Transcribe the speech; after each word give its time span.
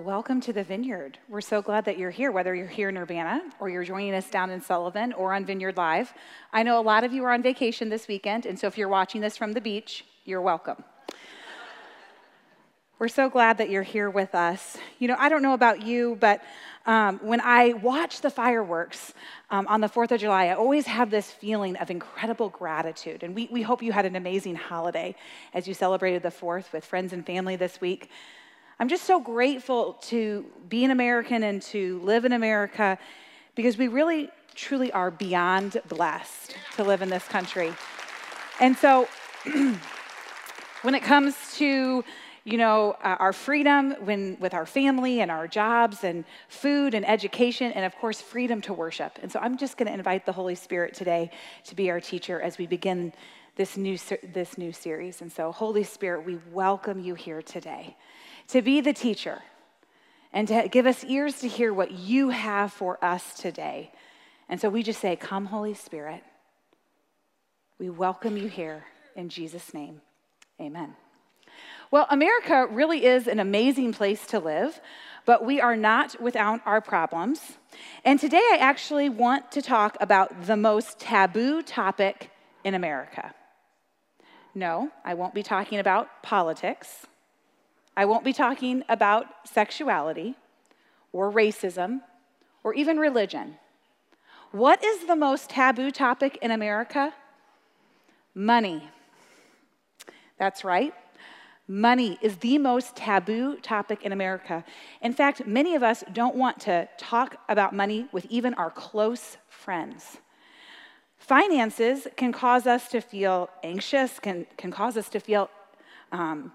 Well, 0.00 0.06
welcome 0.06 0.40
to 0.42 0.52
the 0.54 0.64
Vineyard. 0.64 1.18
We're 1.28 1.42
so 1.42 1.60
glad 1.60 1.84
that 1.84 1.98
you're 1.98 2.10
here, 2.10 2.32
whether 2.32 2.54
you're 2.54 2.66
here 2.66 2.88
in 2.88 2.96
Urbana 2.96 3.42
or 3.60 3.68
you're 3.68 3.84
joining 3.84 4.14
us 4.14 4.30
down 4.30 4.48
in 4.48 4.62
Sullivan 4.62 5.12
or 5.12 5.34
on 5.34 5.44
Vineyard 5.44 5.76
Live. 5.76 6.14
I 6.54 6.62
know 6.62 6.80
a 6.80 6.82
lot 6.82 7.04
of 7.04 7.12
you 7.12 7.22
are 7.24 7.32
on 7.32 7.42
vacation 7.42 7.90
this 7.90 8.08
weekend, 8.08 8.46
and 8.46 8.58
so 8.58 8.66
if 8.66 8.78
you're 8.78 8.88
watching 8.88 9.20
this 9.20 9.36
from 9.36 9.52
the 9.52 9.60
beach, 9.60 10.06
you're 10.24 10.40
welcome. 10.40 10.82
We're 12.98 13.08
so 13.08 13.28
glad 13.28 13.58
that 13.58 13.68
you're 13.68 13.82
here 13.82 14.08
with 14.08 14.34
us. 14.34 14.78
You 14.98 15.08
know, 15.08 15.16
I 15.18 15.28
don't 15.28 15.42
know 15.42 15.52
about 15.52 15.82
you, 15.82 16.16
but 16.18 16.40
um, 16.86 17.18
when 17.22 17.42
I 17.42 17.74
watch 17.74 18.22
the 18.22 18.30
fireworks 18.30 19.12
um, 19.50 19.66
on 19.68 19.82
the 19.82 19.88
4th 19.88 20.12
of 20.12 20.20
July, 20.20 20.46
I 20.46 20.54
always 20.54 20.86
have 20.86 21.10
this 21.10 21.30
feeling 21.30 21.76
of 21.76 21.90
incredible 21.90 22.48
gratitude. 22.48 23.22
And 23.22 23.34
we, 23.34 23.50
we 23.52 23.60
hope 23.60 23.82
you 23.82 23.92
had 23.92 24.06
an 24.06 24.16
amazing 24.16 24.54
holiday 24.54 25.14
as 25.52 25.68
you 25.68 25.74
celebrated 25.74 26.22
the 26.22 26.30
4th 26.30 26.72
with 26.72 26.86
friends 26.86 27.12
and 27.12 27.26
family 27.26 27.56
this 27.56 27.82
week. 27.82 28.08
I'm 28.80 28.88
just 28.88 29.04
so 29.04 29.20
grateful 29.20 29.98
to 30.04 30.46
be 30.70 30.86
an 30.86 30.90
American 30.90 31.42
and 31.42 31.60
to 31.64 32.00
live 32.00 32.24
in 32.24 32.32
America 32.32 32.96
because 33.54 33.76
we 33.76 33.88
really, 33.88 34.30
truly 34.54 34.90
are 34.92 35.10
beyond 35.10 35.82
blessed 35.86 36.56
to 36.76 36.84
live 36.84 37.02
in 37.02 37.10
this 37.10 37.28
country. 37.28 37.74
And 38.58 38.74
so, 38.74 39.06
when 40.80 40.94
it 40.94 41.02
comes 41.02 41.34
to 41.58 42.02
you 42.44 42.56
know 42.56 42.96
uh, 43.04 43.16
our 43.18 43.34
freedom 43.34 43.96
when 44.00 44.38
with 44.40 44.54
our 44.54 44.64
family 44.64 45.20
and 45.20 45.30
our 45.30 45.46
jobs 45.46 46.02
and 46.02 46.24
food 46.48 46.94
and 46.94 47.06
education 47.06 47.72
and 47.72 47.84
of 47.84 47.94
course 47.96 48.22
freedom 48.22 48.62
to 48.62 48.72
worship. 48.72 49.18
And 49.20 49.30
so 49.30 49.38
i'm 49.40 49.58
just 49.58 49.76
going 49.76 49.88
to 49.88 49.92
invite 49.92 50.24
the 50.24 50.32
holy 50.32 50.54
spirit 50.54 50.94
today 50.94 51.30
to 51.64 51.74
be 51.74 51.90
our 51.90 52.00
teacher 52.00 52.40
as 52.40 52.56
we 52.56 52.66
begin 52.66 53.12
this 53.56 53.76
new 53.76 53.98
this 54.32 54.56
new 54.56 54.72
series. 54.72 55.20
And 55.20 55.30
so 55.30 55.52
holy 55.52 55.84
spirit 55.84 56.24
we 56.24 56.38
welcome 56.50 56.98
you 56.98 57.14
here 57.14 57.42
today 57.42 57.94
to 58.50 58.62
be 58.62 58.80
the 58.80 58.92
teacher 58.92 59.42
and 60.32 60.48
to 60.48 60.68
give 60.70 60.86
us 60.86 61.04
ears 61.04 61.40
to 61.40 61.48
hear 61.48 61.72
what 61.72 61.92
you 61.92 62.30
have 62.30 62.72
for 62.72 63.02
us 63.04 63.34
today. 63.34 63.90
And 64.48 64.60
so 64.60 64.68
we 64.68 64.82
just 64.82 65.00
say, 65.00 65.16
Come, 65.16 65.46
Holy 65.46 65.74
Spirit. 65.74 66.22
We 67.78 67.88
welcome 67.90 68.36
you 68.36 68.48
here 68.48 68.84
in 69.16 69.28
Jesus' 69.28 69.72
name. 69.72 70.02
Amen. 70.60 70.94
Well, 71.90 72.06
America 72.10 72.66
really 72.70 73.04
is 73.04 73.26
an 73.26 73.40
amazing 73.40 73.92
place 73.92 74.26
to 74.28 74.38
live, 74.38 74.80
but 75.24 75.44
we 75.44 75.60
are 75.60 75.76
not 75.76 76.20
without 76.20 76.60
our 76.64 76.80
problems. 76.80 77.40
And 78.04 78.20
today 78.20 78.36
I 78.52 78.58
actually 78.60 79.08
want 79.08 79.50
to 79.52 79.62
talk 79.62 79.96
about 80.00 80.46
the 80.46 80.56
most 80.56 81.00
taboo 81.00 81.62
topic 81.62 82.30
in 82.64 82.74
America. 82.74 83.34
No, 84.54 84.90
I 85.04 85.14
won't 85.14 85.34
be 85.34 85.42
talking 85.42 85.78
about 85.78 86.22
politics. 86.22 87.06
I 87.96 88.04
won't 88.04 88.24
be 88.24 88.32
talking 88.32 88.84
about 88.88 89.26
sexuality 89.44 90.36
or 91.12 91.30
racism 91.30 92.00
or 92.62 92.74
even 92.74 92.98
religion. 92.98 93.56
What 94.52 94.82
is 94.82 95.06
the 95.06 95.16
most 95.16 95.50
taboo 95.50 95.90
topic 95.90 96.38
in 96.42 96.50
America? 96.50 97.14
Money. 98.34 98.88
That's 100.38 100.64
right. 100.64 100.94
Money 101.68 102.18
is 102.20 102.36
the 102.38 102.58
most 102.58 102.96
taboo 102.96 103.56
topic 103.56 104.02
in 104.02 104.10
America. 104.10 104.64
In 105.02 105.12
fact, 105.12 105.46
many 105.46 105.76
of 105.76 105.84
us 105.84 106.02
don't 106.12 106.34
want 106.34 106.58
to 106.60 106.88
talk 106.98 107.36
about 107.48 107.72
money 107.72 108.08
with 108.10 108.26
even 108.28 108.54
our 108.54 108.70
close 108.70 109.36
friends. 109.48 110.18
Finances 111.16 112.08
can 112.16 112.32
cause 112.32 112.66
us 112.66 112.88
to 112.88 113.00
feel 113.00 113.50
anxious, 113.62 114.18
can, 114.18 114.46
can 114.56 114.72
cause 114.72 114.96
us 114.96 115.08
to 115.10 115.20
feel 115.20 115.48
um, 116.10 116.50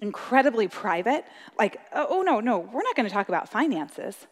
incredibly 0.00 0.68
private, 0.68 1.24
like, 1.58 1.80
oh, 1.92 2.06
oh, 2.10 2.22
no, 2.22 2.40
no, 2.40 2.58
we're 2.58 2.82
not 2.82 2.94
going 2.94 3.08
to 3.08 3.12
talk 3.12 3.28
about 3.28 3.48
finances. 3.48 4.26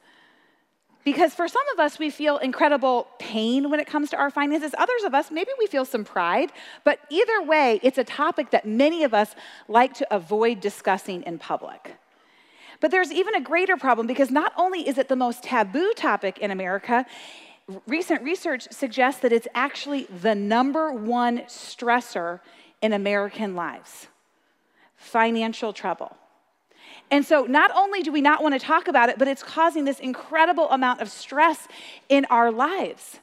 Because 1.05 1.35
for 1.35 1.49
some 1.49 1.63
of 1.73 1.81
us, 1.81 1.99
we 1.99 2.11
feel 2.11 2.39
incredible 2.39 3.09
pain 3.19 3.71
when 3.71 3.81
it 3.81 3.89
comes 3.89 4.11
to 4.11 4.17
our 4.17 4.31
finances. 4.31 4.73
Others 4.79 5.03
of 5.05 5.15
us, 5.15 5.33
maybe 5.33 5.51
we 5.59 5.67
feel 5.67 5.85
some 5.85 6.05
pride. 6.05 6.53
But 6.85 7.01
either 7.11 7.43
way, 7.43 7.81
it's 7.83 7.99
a 7.99 8.05
topic 8.05 8.51
that 8.51 8.67
many 8.67 9.03
of 9.03 9.13
us 9.13 9.35
like 9.67 9.95
to 9.95 10.15
avoid 10.15 10.61
discussing 10.61 11.23
in 11.23 11.39
public. 11.39 11.97
But 12.81 12.93
there's 12.93 13.13
even 13.13 13.35
a 13.35 13.41
greater 13.41 13.77
problem 13.77 14.07
because 14.07 14.31
not 14.31 14.53
only 14.57 14.87
is 14.87 14.97
it 14.97 15.09
the 15.09 15.17
most 15.17 15.43
taboo 15.43 15.93
topic 15.97 16.39
in 16.39 16.53
America, 16.53 17.05
recent 17.87 18.23
research 18.23 18.69
suggests 18.71 19.21
that 19.23 19.33
it's 19.33 19.49
actually 19.55 20.05
the 20.05 20.35
number 20.35 20.93
one 20.93 21.41
stressor 21.43 22.41
in 22.81 22.93
American 22.93 23.57
lives 23.57 24.09
financial 25.03 25.73
trouble. 25.73 26.17
And 27.11 27.25
so, 27.25 27.45
not 27.45 27.71
only 27.75 28.03
do 28.03 28.11
we 28.11 28.21
not 28.21 28.43
want 28.43 28.55
to 28.55 28.59
talk 28.59 28.89
about 28.89 29.09
it, 29.09 29.19
but 29.19 29.29
it's 29.29 29.43
causing 29.43 29.85
this 29.85 30.01
incredible 30.01 30.69
amount 30.71 31.01
of 31.01 31.11
stress 31.11 31.69
in 32.09 32.25
our 32.27 32.51
lives. 32.51 33.21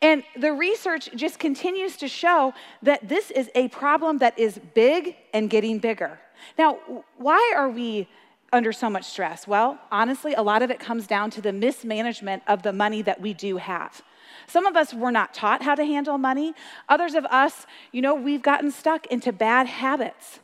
And 0.00 0.22
the 0.36 0.52
research 0.52 1.10
just 1.16 1.40
continues 1.40 1.96
to 1.96 2.08
show 2.08 2.54
that 2.82 3.08
this 3.08 3.32
is 3.32 3.50
a 3.54 3.68
problem 3.68 4.18
that 4.18 4.38
is 4.38 4.60
big 4.74 5.16
and 5.34 5.50
getting 5.50 5.78
bigger. 5.80 6.20
Now, 6.56 6.78
why 7.16 7.52
are 7.56 7.68
we 7.68 8.08
under 8.52 8.72
so 8.72 8.88
much 8.88 9.04
stress? 9.04 9.48
Well, 9.48 9.78
honestly, 9.90 10.34
a 10.34 10.42
lot 10.42 10.62
of 10.62 10.70
it 10.70 10.78
comes 10.78 11.06
down 11.08 11.30
to 11.32 11.40
the 11.40 11.52
mismanagement 11.52 12.44
of 12.46 12.62
the 12.62 12.72
money 12.72 13.02
that 13.02 13.20
we 13.20 13.34
do 13.34 13.56
have. 13.56 14.00
Some 14.46 14.66
of 14.66 14.76
us 14.76 14.94
were 14.94 15.10
not 15.10 15.34
taught 15.34 15.62
how 15.62 15.74
to 15.74 15.84
handle 15.84 16.16
money. 16.16 16.54
Others 16.88 17.14
of 17.14 17.26
us, 17.26 17.66
you 17.90 18.00
know, 18.00 18.14
we've 18.14 18.42
gotten 18.42 18.70
stuck 18.70 19.06
into 19.06 19.32
bad 19.32 19.66
habits. 19.66 20.38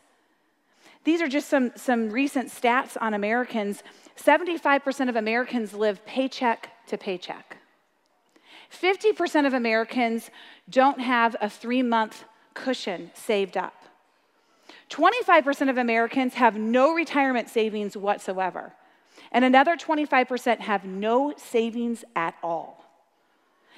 These 1.05 1.21
are 1.21 1.29
just 1.29 1.49
some, 1.49 1.73
some 1.77 2.11
recent 2.11 2.49
stats 2.49 2.97
on 3.01 3.15
Americans. 3.15 3.83
75% 4.17 5.09
of 5.09 5.17
Americans 5.17 5.75
live 5.75 6.05
paycheck 6.07 6.71
to 6.87 6.99
paycheck. 6.99 7.59
50% 8.73 9.47
of 9.47 9.55
Americans 9.55 10.31
don't 10.69 11.01
have 11.01 11.37
a 11.41 11.49
three 11.49 11.83
month 11.83 12.25
cushion 12.55 13.11
saved 13.15 13.57
up. 13.57 13.75
25% 14.91 15.71
of 15.71 15.79
Americans 15.79 16.35
have 16.35 16.57
no 16.57 16.95
retirement 16.95 17.49
savings 17.49 17.97
whatsoever. 17.97 18.73
And 19.33 19.45
another 19.45 19.77
25% 19.77 20.61
have 20.61 20.85
no 20.85 21.35
savings 21.37 22.05
at 22.15 22.35
all. 22.43 22.85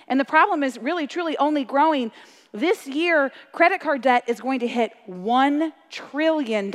And 0.08 0.20
the 0.20 0.24
problem 0.24 0.62
is 0.62 0.78
really, 0.78 1.06
truly 1.06 1.36
only 1.38 1.64
growing. 1.64 2.12
This 2.56 2.86
year, 2.86 3.32
credit 3.52 3.82
card 3.82 4.00
debt 4.00 4.24
is 4.26 4.40
going 4.40 4.60
to 4.60 4.66
hit 4.66 4.92
$1 5.06 5.72
trillion. 5.90 6.72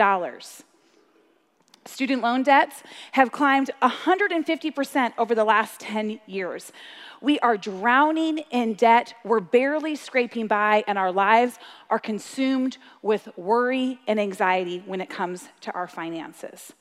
Student 1.86 2.22
loan 2.22 2.44
debts 2.44 2.84
have 3.14 3.32
climbed 3.32 3.72
150% 3.82 5.14
over 5.18 5.34
the 5.34 5.44
last 5.44 5.80
10 5.80 6.20
years. 6.28 6.72
We 7.20 7.40
are 7.40 7.58
drowning 7.58 8.44
in 8.52 8.76
debt. 8.76 9.16
We're 9.26 9.40
barely 9.40 9.96
scraping 9.96 10.46
by, 10.46 10.84
and 10.86 11.00
our 11.00 11.12
lives 11.12 11.58
are 11.90 11.98
consumed 11.98 12.78
with 13.02 13.28
worry 13.36 14.00
and 14.08 14.20
anxiety 14.20 14.84
when 14.86 15.02
it 15.02 15.10
comes 15.10 15.50
to 15.62 15.72
our 15.72 15.88
finances. 15.88 16.74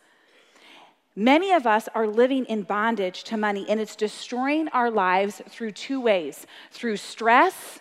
Many 1.16 1.52
of 1.52 1.66
us 1.66 1.88
are 1.94 2.06
living 2.06 2.44
in 2.44 2.64
bondage 2.64 3.24
to 3.24 3.38
money, 3.38 3.64
and 3.66 3.80
it's 3.80 3.96
destroying 3.96 4.68
our 4.68 4.90
lives 4.90 5.40
through 5.48 5.72
two 5.72 6.02
ways 6.02 6.46
through 6.70 6.98
stress 6.98 7.80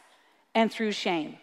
and 0.56 0.72
through 0.72 0.92
shame. 0.92 1.38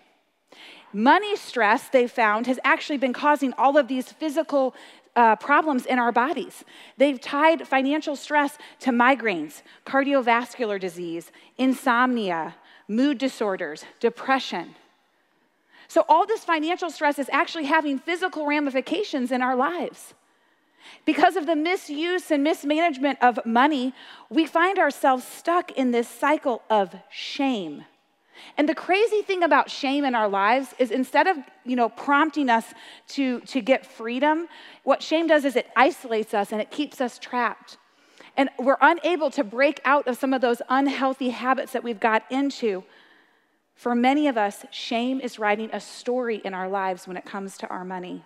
Money 0.93 1.37
stress, 1.37 1.88
they 1.88 2.06
found, 2.06 2.47
has 2.47 2.58
actually 2.64 2.99
been 2.99 3.12
causing 3.12 3.53
all 3.55 3.76
of 3.76 3.88
these 3.88 4.11
physical 4.12 4.75
uh, 5.14 5.37
problems 5.37 5.87
in 5.87 5.99
our 5.99 6.12
bodies. 6.12 6.64
They've 6.97 7.20
tied 7.20 7.67
financial 7.67 8.17
stress 8.17 8.58
to 8.81 8.91
migraines, 8.91 9.62
cardiovascular 9.85 10.79
disease, 10.79 11.32
insomnia, 11.58 12.55
mood 12.88 13.19
disorders, 13.19 13.85
depression. 13.99 14.75
So, 15.88 16.05
all 16.08 16.26
this 16.26 16.44
financial 16.44 16.91
stress 16.91 17.19
is 17.19 17.31
actually 17.32 17.64
having 17.64 17.99
physical 17.99 18.47
ramifications 18.47 19.31
in 19.31 19.41
our 19.43 19.56
lives. 19.56 20.14
Because 21.05 21.37
of 21.37 21.47
the 21.47 21.56
misuse 21.56 22.31
and 22.31 22.44
mismanagement 22.44 23.19
of 23.20 23.44
money, 23.44 23.93
we 24.31 24.47
find 24.47 24.79
ourselves 24.79 25.25
stuck 25.25 25.73
in 25.73 25.91
this 25.91 26.08
cycle 26.08 26.62
of 26.70 26.94
shame. 27.11 27.85
And 28.56 28.68
the 28.68 28.74
crazy 28.74 29.22
thing 29.22 29.42
about 29.42 29.70
shame 29.70 30.04
in 30.04 30.14
our 30.14 30.28
lives 30.28 30.74
is 30.78 30.90
instead 30.90 31.26
of, 31.26 31.36
you 31.64 31.76
know, 31.76 31.88
prompting 31.88 32.48
us 32.50 32.64
to, 33.08 33.40
to 33.40 33.60
get 33.60 33.86
freedom, 33.86 34.48
what 34.84 35.02
shame 35.02 35.26
does 35.26 35.44
is 35.44 35.56
it 35.56 35.68
isolates 35.76 36.34
us 36.34 36.52
and 36.52 36.60
it 36.60 36.70
keeps 36.70 37.00
us 37.00 37.18
trapped. 37.18 37.78
and 38.36 38.50
we're 38.58 38.76
unable 38.80 39.30
to 39.30 39.42
break 39.42 39.80
out 39.84 40.06
of 40.06 40.16
some 40.18 40.34
of 40.34 40.40
those 40.40 40.60
unhealthy 40.68 41.30
habits 41.30 41.72
that 41.72 41.82
we've 41.82 42.00
got 42.00 42.22
into, 42.30 42.84
for 43.74 43.94
many 43.94 44.28
of 44.28 44.36
us, 44.36 44.64
shame 44.70 45.20
is 45.20 45.38
writing 45.38 45.70
a 45.72 45.80
story 45.80 46.40
in 46.44 46.54
our 46.54 46.68
lives 46.68 47.06
when 47.06 47.16
it 47.16 47.24
comes 47.24 47.58
to 47.58 47.66
our 47.68 47.84
money. 47.84 48.24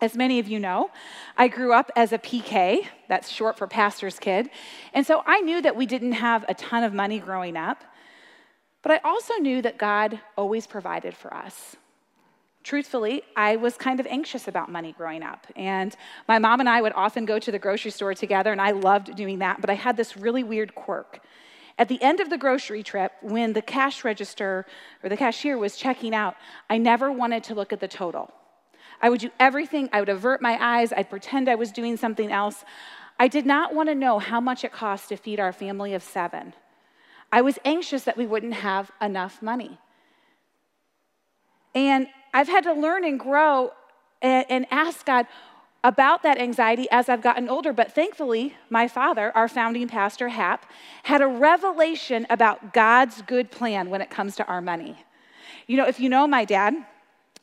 As 0.00 0.14
many 0.16 0.38
of 0.38 0.46
you 0.46 0.60
know, 0.60 0.90
I 1.36 1.48
grew 1.48 1.72
up 1.72 1.90
as 1.96 2.12
a 2.12 2.18
PK, 2.18 2.86
that's 3.08 3.28
short 3.28 3.58
for 3.58 3.66
pastor's 3.66 4.18
kid, 4.18 4.48
and 4.94 5.04
so 5.04 5.22
I 5.26 5.40
knew 5.40 5.60
that 5.62 5.74
we 5.74 5.86
didn't 5.86 6.12
have 6.12 6.44
a 6.48 6.54
ton 6.54 6.84
of 6.84 6.94
money 6.94 7.18
growing 7.18 7.56
up, 7.56 7.82
but 8.82 8.92
I 8.92 9.00
also 9.04 9.34
knew 9.34 9.62
that 9.62 9.78
God 9.78 10.20
always 10.36 10.66
provided 10.66 11.14
for 11.14 11.32
us. 11.34 11.76
Truthfully, 12.64 13.22
I 13.36 13.56
was 13.56 13.76
kind 13.76 13.98
of 13.98 14.06
anxious 14.06 14.46
about 14.46 14.70
money 14.70 14.92
growing 14.92 15.22
up, 15.22 15.46
and 15.56 15.96
my 16.26 16.38
mom 16.38 16.60
and 16.60 16.68
I 16.68 16.82
would 16.82 16.92
often 16.94 17.24
go 17.24 17.38
to 17.38 17.50
the 17.50 17.58
grocery 17.58 17.90
store 17.90 18.14
together, 18.14 18.52
and 18.52 18.60
I 18.60 18.72
loved 18.72 19.16
doing 19.16 19.38
that, 19.38 19.60
but 19.60 19.70
I 19.70 19.74
had 19.74 19.96
this 19.96 20.16
really 20.16 20.42
weird 20.42 20.74
quirk. 20.74 21.20
At 21.78 21.88
the 21.88 22.02
end 22.02 22.18
of 22.20 22.28
the 22.28 22.36
grocery 22.36 22.82
trip, 22.82 23.12
when 23.22 23.52
the 23.52 23.62
cash 23.62 24.04
register 24.04 24.66
or 25.02 25.08
the 25.08 25.16
cashier 25.16 25.56
was 25.56 25.76
checking 25.76 26.12
out, 26.14 26.34
I 26.68 26.76
never 26.76 27.12
wanted 27.12 27.44
to 27.44 27.54
look 27.54 27.72
at 27.72 27.78
the 27.78 27.88
total. 27.88 28.32
I 29.00 29.10
would 29.10 29.20
do 29.20 29.30
everything. 29.38 29.88
I 29.92 30.00
would 30.00 30.08
avert 30.08 30.42
my 30.42 30.58
eyes. 30.60 30.92
I'd 30.92 31.08
pretend 31.08 31.48
I 31.48 31.54
was 31.54 31.70
doing 31.70 31.96
something 31.96 32.32
else. 32.32 32.64
I 33.18 33.28
did 33.28 33.46
not 33.46 33.74
want 33.74 33.88
to 33.88 33.94
know 33.94 34.18
how 34.18 34.40
much 34.40 34.64
it 34.64 34.72
cost 34.72 35.08
to 35.10 35.16
feed 35.16 35.38
our 35.38 35.52
family 35.52 35.94
of 35.94 36.02
seven. 36.02 36.52
I 37.32 37.42
was 37.42 37.58
anxious 37.64 38.04
that 38.04 38.16
we 38.16 38.26
wouldn't 38.26 38.54
have 38.54 38.90
enough 39.00 39.42
money. 39.42 39.78
And 41.74 42.06
I've 42.32 42.48
had 42.48 42.64
to 42.64 42.72
learn 42.72 43.04
and 43.04 43.20
grow 43.20 43.72
and, 44.22 44.46
and 44.48 44.66
ask 44.70 45.04
God 45.04 45.26
about 45.84 46.22
that 46.22 46.38
anxiety 46.38 46.88
as 46.90 47.08
I've 47.08 47.22
gotten 47.22 47.48
older. 47.48 47.72
But 47.72 47.92
thankfully, 47.92 48.54
my 48.68 48.88
father, 48.88 49.30
our 49.36 49.48
founding 49.48 49.88
pastor, 49.88 50.28
Hap, 50.28 50.66
had 51.04 51.22
a 51.22 51.26
revelation 51.26 52.26
about 52.30 52.72
God's 52.72 53.22
good 53.22 53.50
plan 53.50 53.90
when 53.90 54.00
it 54.00 54.10
comes 54.10 54.36
to 54.36 54.46
our 54.46 54.60
money. 54.60 54.96
You 55.66 55.76
know, 55.76 55.86
if 55.86 56.00
you 56.00 56.08
know 56.08 56.26
my 56.26 56.44
dad, 56.44 56.74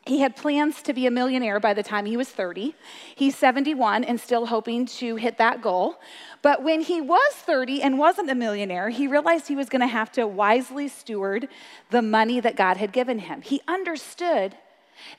he 0.06 0.20
had 0.20 0.36
plans 0.36 0.84
to 0.84 0.94
be 0.94 1.08
a 1.08 1.12
millionaire 1.12 1.60
by 1.60 1.74
the 1.74 1.82
time 1.82 2.06
he 2.06 2.16
was 2.16 2.30
30. 2.30 2.76
He's 3.16 3.36
71 3.36 4.04
and 4.04 4.20
still 4.20 4.46
hoping 4.46 4.86
to 4.86 5.16
hit 5.16 5.40
that 5.40 5.64
goal. 5.64 5.96
But 6.44 6.62
when 6.62 6.82
he 6.82 7.02
was 7.02 7.34
30 7.34 7.82
and 7.82 7.98
wasn't 7.98 8.30
a 8.30 8.36
millionaire, 8.36 8.90
he 8.90 9.08
realized 9.08 9.48
he 9.48 9.56
was 9.56 9.68
going 9.68 9.82
to 9.82 9.88
have 9.88 10.12
to 10.12 10.28
wisely 10.28 10.88
steward 10.90 11.48
the 11.90 12.04
money 12.04 12.40
that 12.40 12.56
God 12.56 12.78
had 12.78 12.92
given 12.92 13.18
him. 13.18 13.42
He 13.42 13.62
understood 13.68 14.56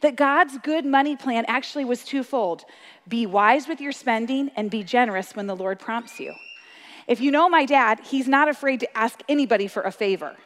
that 0.02 0.14
God's 0.14 0.56
good 0.58 0.86
money 0.86 1.16
plan 1.16 1.44
actually 1.48 1.84
was 1.84 2.04
twofold 2.04 2.64
be 3.08 3.26
wise 3.26 3.68
with 3.68 3.80
your 3.80 3.92
spending 3.92 4.50
and 4.56 4.70
be 4.70 4.82
generous 4.82 5.34
when 5.34 5.46
the 5.46 5.56
Lord 5.56 5.78
prompts 5.78 6.18
you. 6.20 6.34
If 7.06 7.20
you 7.20 7.30
know 7.30 7.48
my 7.48 7.64
dad, 7.64 8.00
he's 8.04 8.26
not 8.26 8.48
afraid 8.48 8.80
to 8.80 8.98
ask 8.98 9.20
anybody 9.28 9.66
for 9.68 9.82
a 9.82 9.92
favor. 9.92 10.36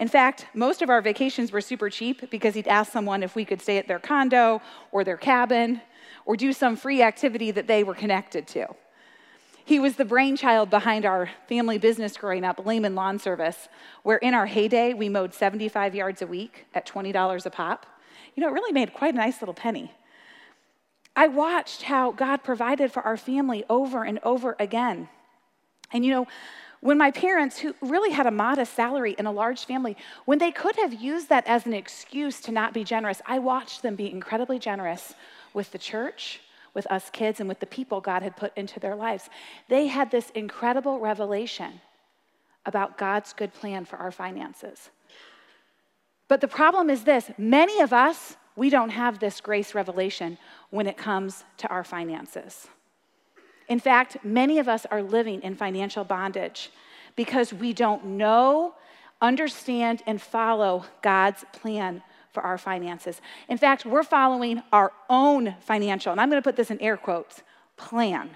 In 0.00 0.08
fact, 0.08 0.46
most 0.54 0.80
of 0.80 0.88
our 0.88 1.02
vacations 1.02 1.52
were 1.52 1.60
super 1.60 1.90
cheap 1.90 2.30
because 2.30 2.54
he'd 2.54 2.66
ask 2.66 2.90
someone 2.90 3.22
if 3.22 3.36
we 3.36 3.44
could 3.44 3.60
stay 3.60 3.76
at 3.76 3.86
their 3.86 3.98
condo 3.98 4.62
or 4.92 5.04
their 5.04 5.18
cabin 5.18 5.82
or 6.24 6.36
do 6.36 6.54
some 6.54 6.74
free 6.74 7.02
activity 7.02 7.50
that 7.50 7.66
they 7.66 7.84
were 7.84 7.94
connected 7.94 8.46
to. 8.48 8.66
He 9.62 9.78
was 9.78 9.96
the 9.96 10.06
brainchild 10.06 10.70
behind 10.70 11.04
our 11.04 11.28
family 11.50 11.76
business 11.76 12.16
growing 12.16 12.44
up, 12.44 12.64
Leman 12.64 12.94
Lawn 12.94 13.18
Service, 13.18 13.68
where 14.02 14.16
in 14.16 14.32
our 14.32 14.46
heyday 14.46 14.94
we 14.94 15.10
mowed 15.10 15.34
75 15.34 15.94
yards 15.94 16.22
a 16.22 16.26
week 16.26 16.66
at 16.74 16.86
$20 16.86 17.44
a 17.44 17.50
pop. 17.50 17.84
You 18.34 18.40
know, 18.40 18.48
it 18.48 18.52
really 18.52 18.72
made 18.72 18.94
quite 18.94 19.12
a 19.12 19.18
nice 19.18 19.42
little 19.42 19.54
penny. 19.54 19.92
I 21.14 21.28
watched 21.28 21.82
how 21.82 22.10
God 22.10 22.38
provided 22.38 22.90
for 22.90 23.02
our 23.02 23.18
family 23.18 23.64
over 23.68 24.02
and 24.02 24.18
over 24.22 24.56
again. 24.58 25.10
And 25.92 26.06
you 26.06 26.12
know, 26.12 26.26
when 26.80 26.96
my 26.96 27.10
parents, 27.10 27.58
who 27.58 27.74
really 27.82 28.10
had 28.10 28.26
a 28.26 28.30
modest 28.30 28.72
salary 28.74 29.14
and 29.18 29.28
a 29.28 29.30
large 29.30 29.66
family, 29.66 29.96
when 30.24 30.38
they 30.38 30.50
could 30.50 30.76
have 30.76 30.94
used 30.94 31.28
that 31.28 31.46
as 31.46 31.66
an 31.66 31.74
excuse 31.74 32.40
to 32.40 32.52
not 32.52 32.72
be 32.72 32.84
generous, 32.84 33.20
I 33.26 33.38
watched 33.38 33.82
them 33.82 33.96
be 33.96 34.10
incredibly 34.10 34.58
generous 34.58 35.14
with 35.52 35.70
the 35.72 35.78
church, 35.78 36.40
with 36.72 36.90
us 36.90 37.10
kids, 37.10 37.38
and 37.38 37.48
with 37.48 37.60
the 37.60 37.66
people 37.66 38.00
God 38.00 38.22
had 38.22 38.36
put 38.36 38.56
into 38.56 38.80
their 38.80 38.96
lives. 38.96 39.28
They 39.68 39.88
had 39.88 40.10
this 40.10 40.30
incredible 40.30 40.98
revelation 41.00 41.80
about 42.64 42.96
God's 42.96 43.34
good 43.34 43.52
plan 43.52 43.84
for 43.84 43.96
our 43.96 44.12
finances. 44.12 44.90
But 46.28 46.40
the 46.40 46.48
problem 46.48 46.88
is 46.88 47.04
this 47.04 47.30
many 47.36 47.80
of 47.80 47.92
us, 47.92 48.36
we 48.56 48.70
don't 48.70 48.90
have 48.90 49.18
this 49.18 49.40
grace 49.40 49.74
revelation 49.74 50.38
when 50.70 50.86
it 50.86 50.96
comes 50.96 51.44
to 51.58 51.68
our 51.68 51.84
finances. 51.84 52.68
In 53.70 53.78
fact, 53.78 54.18
many 54.24 54.58
of 54.58 54.68
us 54.68 54.84
are 54.90 55.00
living 55.00 55.42
in 55.42 55.54
financial 55.54 56.02
bondage 56.02 56.70
because 57.14 57.52
we 57.52 57.72
don't 57.72 58.04
know, 58.04 58.74
understand, 59.22 60.02
and 60.06 60.20
follow 60.20 60.84
God's 61.02 61.44
plan 61.52 62.02
for 62.32 62.42
our 62.42 62.58
finances. 62.58 63.20
In 63.48 63.58
fact, 63.58 63.86
we're 63.86 64.02
following 64.02 64.60
our 64.72 64.92
own 65.08 65.54
financial, 65.60 66.10
and 66.10 66.20
I'm 66.20 66.28
going 66.28 66.42
to 66.42 66.46
put 66.46 66.56
this 66.56 66.72
in 66.72 66.80
air 66.80 66.96
quotes, 66.96 67.42
plan. 67.76 68.30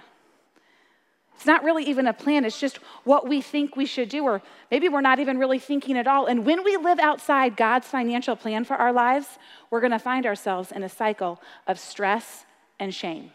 It's 1.34 1.46
not 1.46 1.64
really 1.64 1.82
even 1.84 2.06
a 2.06 2.12
plan, 2.12 2.44
it's 2.44 2.60
just 2.60 2.76
what 3.02 3.28
we 3.28 3.40
think 3.40 3.74
we 3.74 3.86
should 3.86 4.08
do, 4.08 4.22
or 4.22 4.40
maybe 4.70 4.88
we're 4.88 5.00
not 5.00 5.18
even 5.18 5.38
really 5.38 5.58
thinking 5.58 5.98
at 5.98 6.06
all. 6.06 6.26
And 6.26 6.46
when 6.46 6.62
we 6.62 6.76
live 6.76 7.00
outside 7.00 7.56
God's 7.56 7.88
financial 7.88 8.36
plan 8.36 8.64
for 8.64 8.76
our 8.76 8.92
lives, 8.92 9.26
we're 9.68 9.80
going 9.80 9.90
to 9.90 9.98
find 9.98 10.26
ourselves 10.26 10.70
in 10.70 10.84
a 10.84 10.88
cycle 10.88 11.40
of 11.66 11.80
stress 11.80 12.44
and 12.78 12.94
shame. 12.94 13.32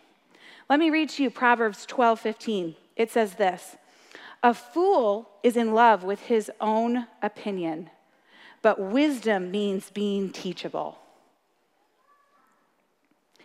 Let 0.69 0.79
me 0.79 0.91
read 0.91 1.09
to 1.09 1.23
you 1.23 1.31
Proverbs 1.31 1.85
12 1.87 2.19
15. 2.19 2.75
It 2.95 3.11
says 3.11 3.33
this 3.33 3.77
A 4.43 4.53
fool 4.53 5.29
is 5.41 5.57
in 5.57 5.73
love 5.73 6.03
with 6.03 6.21
his 6.21 6.51
own 6.61 7.07
opinion, 7.21 7.89
but 8.61 8.79
wisdom 8.79 9.49
means 9.49 9.89
being 9.89 10.29
teachable. 10.29 10.99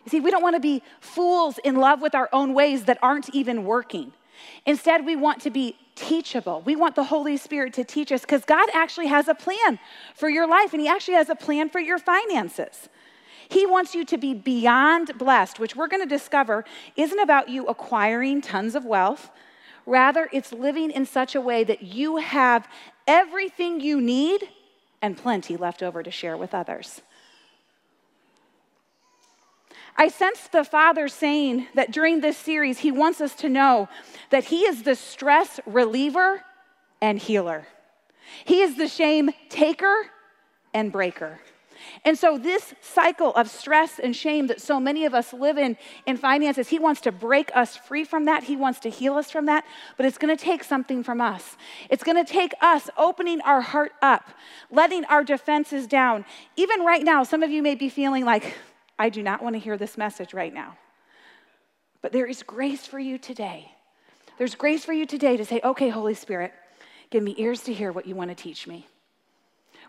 You 0.04 0.10
see, 0.10 0.20
we 0.20 0.30
don't 0.30 0.42
want 0.42 0.56
to 0.56 0.60
be 0.60 0.82
fools 1.00 1.58
in 1.64 1.76
love 1.76 2.02
with 2.02 2.14
our 2.14 2.28
own 2.30 2.52
ways 2.52 2.84
that 2.84 2.98
aren't 3.00 3.34
even 3.34 3.64
working. 3.64 4.12
Instead, 4.66 5.06
we 5.06 5.16
want 5.16 5.40
to 5.42 5.50
be 5.50 5.78
teachable. 5.94 6.60
We 6.66 6.76
want 6.76 6.94
the 6.94 7.04
Holy 7.04 7.38
Spirit 7.38 7.72
to 7.74 7.84
teach 7.84 8.12
us 8.12 8.20
because 8.20 8.44
God 8.44 8.68
actually 8.74 9.06
has 9.06 9.28
a 9.28 9.34
plan 9.34 9.78
for 10.14 10.28
your 10.28 10.46
life 10.46 10.74
and 10.74 10.82
He 10.82 10.88
actually 10.88 11.14
has 11.14 11.30
a 11.30 11.34
plan 11.34 11.70
for 11.70 11.80
your 11.80 11.98
finances. 11.98 12.90
He 13.48 13.66
wants 13.66 13.94
you 13.94 14.04
to 14.06 14.18
be 14.18 14.34
beyond 14.34 15.18
blessed, 15.18 15.58
which 15.58 15.76
we're 15.76 15.88
going 15.88 16.02
to 16.02 16.08
discover 16.08 16.64
isn't 16.96 17.18
about 17.18 17.48
you 17.48 17.66
acquiring 17.66 18.40
tons 18.40 18.74
of 18.74 18.84
wealth. 18.84 19.30
Rather, 19.86 20.28
it's 20.32 20.52
living 20.52 20.90
in 20.90 21.04
such 21.04 21.34
a 21.34 21.40
way 21.40 21.64
that 21.64 21.82
you 21.82 22.16
have 22.16 22.66
everything 23.06 23.80
you 23.80 24.00
need 24.00 24.48
and 25.02 25.16
plenty 25.16 25.56
left 25.56 25.82
over 25.82 26.02
to 26.02 26.10
share 26.10 26.36
with 26.36 26.54
others. 26.54 27.02
I 29.96 30.08
sense 30.08 30.48
the 30.48 30.64
Father 30.64 31.06
saying 31.06 31.68
that 31.74 31.92
during 31.92 32.20
this 32.20 32.36
series, 32.36 32.78
He 32.78 32.90
wants 32.90 33.20
us 33.20 33.34
to 33.36 33.48
know 33.48 33.88
that 34.30 34.44
He 34.44 34.60
is 34.60 34.82
the 34.82 34.96
stress 34.96 35.60
reliever 35.66 36.42
and 37.00 37.18
healer. 37.18 37.66
He 38.44 38.60
is 38.62 38.76
the 38.76 38.88
shame 38.88 39.30
taker 39.50 40.10
and 40.72 40.90
breaker. 40.90 41.38
And 42.04 42.18
so, 42.18 42.38
this 42.38 42.74
cycle 42.80 43.32
of 43.34 43.48
stress 43.48 43.98
and 43.98 44.14
shame 44.14 44.46
that 44.48 44.60
so 44.60 44.78
many 44.78 45.04
of 45.04 45.14
us 45.14 45.32
live 45.32 45.58
in 45.58 45.76
in 46.06 46.16
finances, 46.16 46.68
He 46.68 46.78
wants 46.78 47.00
to 47.02 47.12
break 47.12 47.50
us 47.54 47.76
free 47.76 48.04
from 48.04 48.24
that. 48.26 48.44
He 48.44 48.56
wants 48.56 48.80
to 48.80 48.90
heal 48.90 49.14
us 49.14 49.30
from 49.30 49.46
that. 49.46 49.64
But 49.96 50.06
it's 50.06 50.18
going 50.18 50.36
to 50.36 50.42
take 50.42 50.64
something 50.64 51.02
from 51.02 51.20
us. 51.20 51.56
It's 51.90 52.04
going 52.04 52.22
to 52.24 52.30
take 52.30 52.52
us 52.60 52.90
opening 52.96 53.40
our 53.42 53.60
heart 53.60 53.92
up, 54.02 54.24
letting 54.70 55.04
our 55.06 55.24
defenses 55.24 55.86
down. 55.86 56.24
Even 56.56 56.80
right 56.80 57.02
now, 57.02 57.22
some 57.22 57.42
of 57.42 57.50
you 57.50 57.62
may 57.62 57.74
be 57.74 57.88
feeling 57.88 58.24
like, 58.24 58.54
I 58.98 59.08
do 59.08 59.22
not 59.22 59.42
want 59.42 59.54
to 59.54 59.60
hear 59.60 59.76
this 59.76 59.98
message 59.98 60.34
right 60.34 60.52
now. 60.52 60.76
But 62.00 62.12
there 62.12 62.26
is 62.26 62.42
grace 62.42 62.86
for 62.86 62.98
you 62.98 63.18
today. 63.18 63.72
There's 64.38 64.54
grace 64.54 64.84
for 64.84 64.92
you 64.92 65.06
today 65.06 65.36
to 65.36 65.44
say, 65.44 65.60
okay, 65.64 65.88
Holy 65.88 66.14
Spirit, 66.14 66.52
give 67.10 67.22
me 67.22 67.34
ears 67.38 67.62
to 67.62 67.72
hear 67.72 67.92
what 67.92 68.06
you 68.06 68.14
want 68.14 68.30
to 68.30 68.34
teach 68.34 68.66
me. 68.66 68.86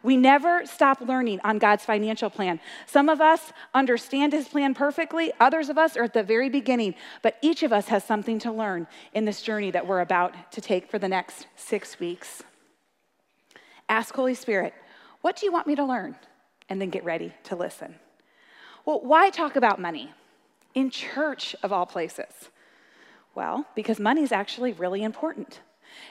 We 0.06 0.18
never 0.18 0.68
stop 0.68 1.02
learning 1.02 1.40
on 1.44 1.58
God's 1.58 1.84
financial 1.84 2.30
plan. 2.30 2.60
Some 2.86 3.10
of 3.10 3.22
us 3.22 3.52
understand 3.74 4.34
his 4.34 4.48
plan 4.48 4.76
perfectly, 4.76 5.34
others 5.40 5.68
of 5.68 5.80
us 5.80 5.98
are 5.98 6.04
at 6.04 6.14
the 6.14 6.22
very 6.22 6.48
beginning, 6.48 6.94
but 7.24 7.38
each 7.42 7.64
of 7.64 7.74
us 7.74 7.88
has 7.88 8.04
something 8.04 8.38
to 8.40 8.52
learn 8.52 8.86
in 9.16 9.26
this 9.26 9.42
journey 9.42 9.72
that 9.72 9.88
we're 9.88 10.02
about 10.02 10.52
to 10.52 10.62
take 10.62 10.92
for 10.92 11.00
the 11.00 11.08
next 11.08 11.48
six 11.56 12.00
weeks. 12.00 12.44
Ask 13.90 14.14
Holy 14.14 14.36
Spirit, 14.36 14.76
what 15.22 15.38
do 15.38 15.48
you 15.48 15.52
want 15.52 15.66
me 15.66 15.74
to 15.74 15.84
learn? 15.84 16.16
And 16.70 16.80
then 16.80 16.92
get 16.92 17.04
ready 17.04 17.34
to 17.46 17.56
listen. 17.56 17.96
Well, 18.86 19.02
why 19.02 19.32
talk 19.32 19.56
about 19.56 19.82
money? 19.82 20.14
In 20.76 20.92
church, 20.92 21.56
of 21.64 21.74
all 21.74 21.88
places. 21.88 22.52
Well, 23.34 23.66
because 23.74 24.00
money 24.00 24.22
is 24.22 24.32
actually 24.32 24.74
really 24.74 25.02
important. 25.02 25.62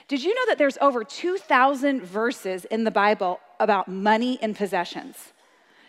Did 0.07 0.23
you 0.23 0.33
know 0.33 0.45
that 0.47 0.57
there's 0.57 0.77
over 0.79 1.03
2,000 1.03 2.01
verses 2.03 2.65
in 2.65 2.83
the 2.83 2.91
Bible 2.91 3.39
about 3.59 3.87
money 3.87 4.37
and 4.41 4.55
possessions? 4.55 5.33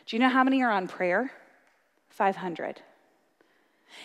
Do 0.07 0.17
you 0.17 0.21
know 0.21 0.29
how 0.29 0.45
many 0.45 0.63
are 0.63 0.71
on 0.71 0.89
prayer? 0.89 1.33
500. 2.09 2.81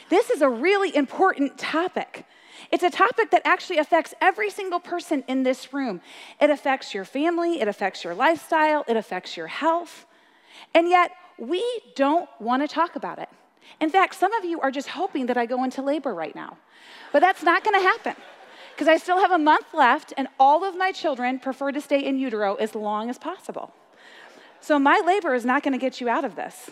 This 0.10 0.30
is 0.30 0.42
a 0.42 0.50
really 0.50 0.96
important 0.96 1.58
topic. 1.58 2.26
It's 2.72 2.84
a 2.84 2.90
topic 2.90 3.32
that 3.32 3.42
actually 3.46 3.78
affects 3.78 4.14
every 4.22 4.50
single 4.50 4.80
person 4.80 5.24
in 5.28 5.44
this 5.44 5.74
room. 5.74 6.02
It 6.40 6.50
affects 6.50 6.94
your 6.94 7.06
family, 7.06 7.62
it 7.62 7.68
affects 7.68 8.04
your 8.04 8.14
lifestyle, 8.14 8.84
it 8.88 8.98
affects 8.98 9.38
your 9.38 9.48
health. 9.48 10.06
And 10.74 10.90
yet, 10.90 11.12
we 11.38 11.64
don't 11.96 12.30
want 12.40 12.62
to 12.62 12.68
talk 12.68 12.96
about 12.96 13.20
it. 13.20 13.30
In 13.80 13.90
fact, 13.90 14.16
some 14.16 14.34
of 14.34 14.46
you 14.46 14.60
are 14.60 14.72
just 14.72 14.90
hoping 14.90 15.28
that 15.28 15.38
I 15.38 15.46
go 15.46 15.64
into 15.64 15.82
labor 15.82 16.14
right 16.14 16.36
now. 16.36 16.58
But 17.12 17.20
that's 17.20 17.44
not 17.44 17.64
going 17.64 17.80
to 17.80 17.88
happen 17.88 18.16
because 18.72 18.88
I 18.88 18.98
still 18.98 19.20
have 19.20 19.32
a 19.32 19.38
month 19.38 19.74
left, 19.74 20.14
and 20.18 20.28
all 20.40 20.64
of 20.64 20.76
my 20.76 20.92
children 20.92 21.40
prefer 21.40 21.72
to 21.72 21.82
stay 21.82 22.04
in 22.04 22.18
utero 22.18 22.56
as 22.56 22.76
long 22.76 23.10
as 23.10 23.18
possible. 23.18 23.74
So 24.60 24.80
my 24.80 25.02
labor 25.06 25.34
is 25.34 25.46
not 25.46 25.64
going 25.64 25.74
to 25.74 25.80
get 25.80 26.00
you 26.00 26.10
out 26.10 26.24
of 26.24 26.36
this. 26.36 26.70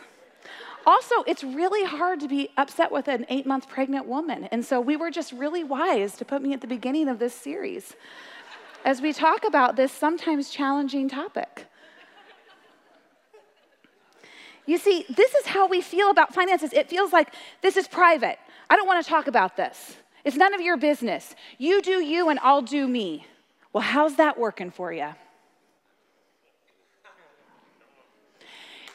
Also, 0.86 1.24
it's 1.28 1.44
really 1.44 1.86
hard 1.86 2.20
to 2.22 2.28
be 2.28 2.50
upset 2.58 2.92
with 2.92 3.08
an 3.08 3.26
eight 3.30 3.46
month 3.46 3.68
pregnant 3.68 4.06
woman. 4.06 4.46
And 4.46 4.66
so 4.66 4.80
we 4.80 4.96
were 4.96 5.12
just 5.12 5.34
really 5.34 5.64
wise 5.64 6.16
to 6.18 6.26
put 6.26 6.42
me 6.42 6.54
at 6.54 6.62
the 6.62 6.68
beginning 6.68 7.08
of 7.10 7.20
this 7.20 7.34
series 7.34 7.96
as 8.86 9.02
we 9.02 9.12
talk 9.12 9.46
about 9.46 9.76
this 9.76 9.92
sometimes 9.92 10.50
challenging 10.50 11.10
topic. 11.10 11.66
You 14.66 14.78
see, 14.78 15.06
this 15.10 15.34
is 15.34 15.48
how 15.48 15.68
we 15.68 15.82
feel 15.82 16.12
about 16.12 16.34
finances. 16.34 16.74
It 16.74 16.90
feels 16.90 17.12
like 17.12 17.34
this 17.62 17.76
is 17.76 17.88
private. 17.88 18.38
I 18.70 18.76
don't 18.76 18.88
want 18.88 19.04
to 19.04 19.10
talk 19.10 19.28
about 19.28 19.58
this. 19.58 19.98
It's 20.24 20.36
none 20.36 20.54
of 20.54 20.62
your 20.62 20.78
business. 20.78 21.36
You 21.58 21.82
do 21.82 22.04
you, 22.04 22.30
and 22.30 22.40
I'll 22.40 22.62
do 22.62 22.88
me. 22.88 23.26
Well, 23.74 23.84
how's 23.84 24.16
that 24.16 24.38
working 24.38 24.72
for 24.72 24.92
you? 24.92 25.10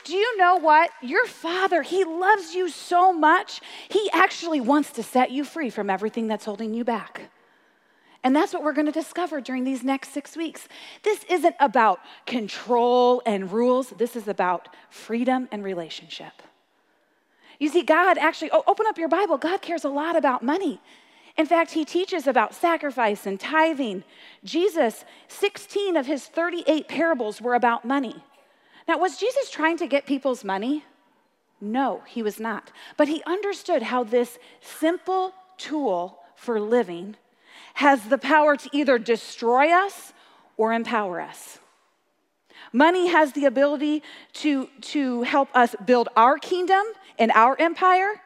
Do 0.04 0.14
you 0.14 0.36
know 0.36 0.56
what? 0.56 0.90
Your 1.02 1.26
father, 1.26 1.82
he 1.82 2.04
loves 2.04 2.54
you 2.54 2.68
so 2.68 3.12
much, 3.12 3.60
he 3.88 4.10
actually 4.12 4.60
wants 4.60 4.92
to 4.92 5.02
set 5.02 5.30
you 5.30 5.44
free 5.44 5.70
from 5.70 5.88
everything 5.88 6.28
that's 6.28 6.44
holding 6.44 6.74
you 6.74 6.84
back. 6.84 7.30
And 8.22 8.34
that's 8.34 8.54
what 8.54 8.62
we're 8.62 8.72
going 8.72 8.86
to 8.86 8.92
discover 8.92 9.40
during 9.40 9.64
these 9.64 9.82
next 9.82 10.12
six 10.12 10.36
weeks. 10.36 10.66
This 11.02 11.24
isn't 11.24 11.56
about 11.60 12.00
control 12.26 13.22
and 13.26 13.50
rules, 13.50 13.90
this 13.90 14.14
is 14.14 14.28
about 14.28 14.68
freedom 14.90 15.48
and 15.50 15.64
relationship. 15.64 16.32
You 17.58 17.68
see, 17.68 17.82
God 17.82 18.18
actually, 18.18 18.50
oh, 18.50 18.64
open 18.66 18.86
up 18.88 18.98
your 18.98 19.08
Bible. 19.08 19.38
God 19.38 19.62
cares 19.62 19.84
a 19.84 19.88
lot 19.88 20.16
about 20.16 20.42
money. 20.42 20.80
In 21.36 21.46
fact, 21.46 21.72
he 21.72 21.84
teaches 21.84 22.26
about 22.26 22.54
sacrifice 22.54 23.26
and 23.26 23.40
tithing. 23.40 24.04
Jesus, 24.44 25.04
16 25.28 25.96
of 25.96 26.06
his 26.06 26.26
38 26.26 26.86
parables 26.86 27.40
were 27.40 27.54
about 27.54 27.84
money. 27.84 28.22
Now, 28.86 28.98
was 28.98 29.18
Jesus 29.18 29.50
trying 29.50 29.76
to 29.78 29.86
get 29.86 30.06
people's 30.06 30.44
money? 30.44 30.84
No, 31.60 32.02
he 32.06 32.22
was 32.22 32.38
not. 32.38 32.70
But 32.96 33.08
he 33.08 33.22
understood 33.24 33.82
how 33.82 34.04
this 34.04 34.38
simple 34.60 35.34
tool 35.56 36.18
for 36.36 36.60
living 36.60 37.16
has 37.74 38.04
the 38.04 38.18
power 38.18 38.56
to 38.56 38.70
either 38.72 38.98
destroy 38.98 39.72
us 39.72 40.12
or 40.56 40.72
empower 40.72 41.20
us. 41.20 41.58
Money 42.72 43.08
has 43.08 43.32
the 43.32 43.46
ability 43.46 44.02
to, 44.34 44.68
to 44.80 45.22
help 45.22 45.48
us 45.54 45.74
build 45.84 46.08
our 46.16 46.38
kingdom 46.38 46.84
and 47.18 47.32
our 47.32 47.56
empire 47.60 48.20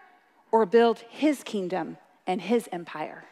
or 0.50 0.66
build 0.66 0.98
his 1.08 1.42
kingdom 1.42 1.96
and 2.28 2.40
his 2.40 2.68
empire. 2.70 3.25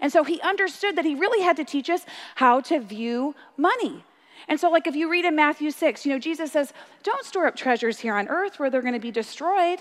And 0.00 0.12
so 0.12 0.24
he 0.24 0.40
understood 0.42 0.96
that 0.96 1.06
he 1.06 1.14
really 1.14 1.42
had 1.42 1.56
to 1.56 1.64
teach 1.64 1.88
us 1.88 2.04
how 2.34 2.60
to 2.60 2.80
view 2.80 3.34
money. 3.56 4.04
And 4.48 4.60
so, 4.60 4.70
like 4.70 4.86
if 4.86 4.94
you 4.94 5.10
read 5.10 5.24
in 5.24 5.36
Matthew 5.36 5.70
6, 5.70 6.04
you 6.04 6.12
know, 6.12 6.18
Jesus 6.18 6.52
says, 6.52 6.72
Don't 7.02 7.24
store 7.24 7.46
up 7.46 7.56
treasures 7.56 8.00
here 8.00 8.14
on 8.14 8.28
earth 8.28 8.58
where 8.58 8.68
they're 8.68 8.82
going 8.82 8.94
to 8.94 9.00
be 9.00 9.10
destroyed. 9.10 9.78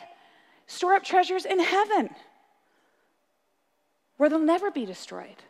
Store 0.68 0.94
up 0.94 1.04
treasures 1.04 1.46
in 1.46 1.60
heaven 1.60 2.10
where 4.18 4.30
they'll 4.30 4.40
never 4.40 4.70
be 4.70 4.86
destroyed. 4.86 5.44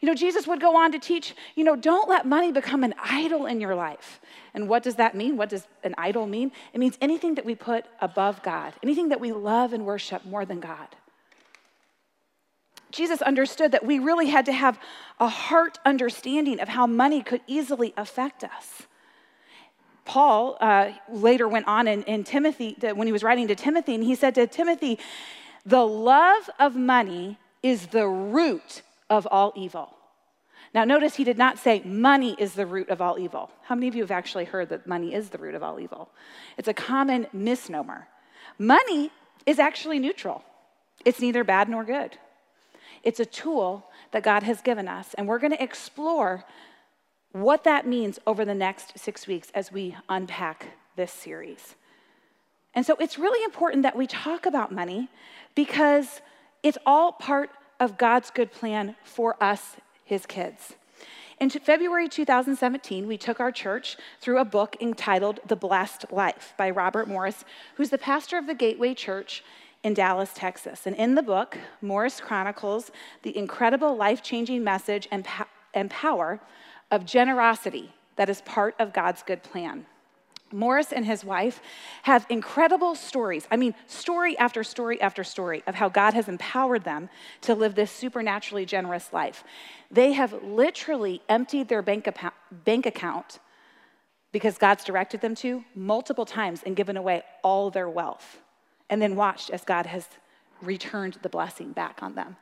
You 0.00 0.06
know, 0.06 0.14
Jesus 0.14 0.46
would 0.46 0.60
go 0.60 0.76
on 0.76 0.92
to 0.92 0.98
teach, 0.98 1.34
you 1.54 1.64
know, 1.64 1.76
don't 1.76 2.08
let 2.08 2.26
money 2.26 2.52
become 2.52 2.82
an 2.84 2.94
idol 3.02 3.46
in 3.46 3.60
your 3.60 3.74
life. 3.74 4.20
And 4.54 4.68
what 4.68 4.82
does 4.82 4.96
that 4.96 5.14
mean? 5.14 5.36
What 5.36 5.50
does 5.50 5.66
an 5.82 5.94
idol 5.98 6.26
mean? 6.26 6.52
It 6.72 6.78
means 6.78 6.96
anything 7.00 7.34
that 7.34 7.44
we 7.44 7.54
put 7.54 7.84
above 8.00 8.42
God, 8.42 8.72
anything 8.82 9.10
that 9.10 9.20
we 9.20 9.32
love 9.32 9.72
and 9.72 9.84
worship 9.84 10.24
more 10.24 10.44
than 10.44 10.60
God. 10.60 10.88
Jesus 12.94 13.20
understood 13.22 13.72
that 13.72 13.84
we 13.84 13.98
really 13.98 14.28
had 14.28 14.46
to 14.46 14.52
have 14.52 14.78
a 15.18 15.28
heart 15.28 15.78
understanding 15.84 16.60
of 16.60 16.68
how 16.68 16.86
money 16.86 17.22
could 17.22 17.40
easily 17.46 17.92
affect 17.96 18.44
us. 18.44 18.84
Paul 20.04 20.56
uh, 20.60 20.92
later 21.10 21.48
went 21.48 21.66
on 21.66 21.88
in, 21.88 22.02
in 22.04 22.24
Timothy, 22.24 22.76
when 22.80 23.06
he 23.06 23.12
was 23.12 23.22
writing 23.22 23.48
to 23.48 23.54
Timothy, 23.54 23.94
and 23.94 24.04
he 24.04 24.14
said 24.14 24.34
to 24.36 24.46
Timothy, 24.46 24.98
The 25.66 25.84
love 25.84 26.48
of 26.60 26.76
money 26.76 27.38
is 27.62 27.88
the 27.88 28.06
root 28.06 28.82
of 29.10 29.26
all 29.30 29.52
evil. 29.56 29.96
Now, 30.74 30.84
notice 30.84 31.14
he 31.14 31.24
did 31.24 31.38
not 31.38 31.58
say 31.58 31.82
money 31.84 32.36
is 32.38 32.54
the 32.54 32.66
root 32.66 32.90
of 32.90 33.00
all 33.00 33.18
evil. 33.18 33.50
How 33.62 33.74
many 33.74 33.88
of 33.88 33.94
you 33.94 34.02
have 34.02 34.10
actually 34.10 34.44
heard 34.44 34.68
that 34.68 34.86
money 34.86 35.14
is 35.14 35.30
the 35.30 35.38
root 35.38 35.54
of 35.54 35.62
all 35.62 35.80
evil? 35.80 36.10
It's 36.58 36.68
a 36.68 36.74
common 36.74 37.26
misnomer. 37.32 38.08
Money 38.58 39.10
is 39.46 39.58
actually 39.58 39.98
neutral, 39.98 40.44
it's 41.04 41.20
neither 41.20 41.42
bad 41.42 41.68
nor 41.68 41.84
good. 41.84 42.18
It's 43.04 43.20
a 43.20 43.26
tool 43.26 43.86
that 44.10 44.22
God 44.24 44.42
has 44.42 44.60
given 44.60 44.88
us. 44.88 45.14
And 45.14 45.28
we're 45.28 45.38
going 45.38 45.52
to 45.52 45.62
explore 45.62 46.44
what 47.32 47.64
that 47.64 47.86
means 47.86 48.18
over 48.26 48.44
the 48.44 48.54
next 48.54 48.98
six 48.98 49.26
weeks 49.26 49.50
as 49.54 49.70
we 49.70 49.96
unpack 50.08 50.68
this 50.96 51.12
series. 51.12 51.74
And 52.74 52.84
so 52.84 52.96
it's 52.98 53.18
really 53.18 53.44
important 53.44 53.82
that 53.82 53.96
we 53.96 54.06
talk 54.06 54.46
about 54.46 54.72
money 54.72 55.08
because 55.54 56.20
it's 56.62 56.78
all 56.86 57.12
part 57.12 57.50
of 57.78 57.98
God's 57.98 58.30
good 58.30 58.50
plan 58.50 58.96
for 59.04 59.40
us, 59.42 59.76
his 60.04 60.26
kids. 60.26 60.74
In 61.40 61.50
February 61.50 62.08
2017, 62.08 63.06
we 63.06 63.18
took 63.18 63.40
our 63.40 63.50
church 63.50 63.96
through 64.20 64.38
a 64.38 64.44
book 64.44 64.76
entitled 64.80 65.40
The 65.46 65.56
Blessed 65.56 66.06
Life 66.12 66.54
by 66.56 66.70
Robert 66.70 67.08
Morris, 67.08 67.44
who's 67.74 67.90
the 67.90 67.98
pastor 67.98 68.38
of 68.38 68.46
the 68.46 68.54
Gateway 68.54 68.94
Church 68.94 69.42
in 69.84 69.94
Dallas, 69.94 70.30
Texas. 70.34 70.86
And 70.86 70.96
in 70.96 71.14
the 71.14 71.22
book, 71.22 71.58
Morris 71.80 72.20
chronicles 72.20 72.90
the 73.22 73.36
incredible 73.36 73.94
life 73.94 74.22
changing 74.22 74.64
message 74.64 75.06
and, 75.12 75.24
po- 75.24 75.44
and 75.74 75.90
power 75.90 76.40
of 76.90 77.04
generosity 77.04 77.94
that 78.16 78.28
is 78.28 78.40
part 78.42 78.74
of 78.78 78.92
God's 78.92 79.22
good 79.22 79.42
plan. 79.42 79.86
Morris 80.52 80.92
and 80.92 81.04
his 81.04 81.24
wife 81.24 81.60
have 82.04 82.26
incredible 82.30 82.94
stories. 82.94 83.46
I 83.50 83.56
mean, 83.56 83.74
story 83.86 84.38
after 84.38 84.62
story 84.62 85.00
after 85.00 85.24
story 85.24 85.62
of 85.66 85.74
how 85.74 85.88
God 85.88 86.14
has 86.14 86.28
empowered 86.28 86.84
them 86.84 87.10
to 87.42 87.54
live 87.54 87.74
this 87.74 87.90
supernaturally 87.90 88.64
generous 88.64 89.12
life. 89.12 89.44
They 89.90 90.12
have 90.12 90.32
literally 90.44 91.22
emptied 91.28 91.68
their 91.68 91.82
bank 91.82 92.08
bank 92.64 92.86
account 92.86 93.40
because 94.32 94.56
God's 94.56 94.84
directed 94.84 95.20
them 95.20 95.34
to 95.36 95.64
multiple 95.74 96.24
times 96.24 96.62
and 96.64 96.76
given 96.76 96.96
away 96.96 97.22
all 97.42 97.70
their 97.70 97.88
wealth 97.88 98.38
and 98.90 99.00
then 99.00 99.16
watched 99.16 99.50
as 99.50 99.64
God 99.64 99.86
has 99.86 100.08
returned 100.62 101.18
the 101.22 101.28
blessing 101.28 101.72
back 101.72 102.02
on 102.02 102.14
them. 102.14 102.36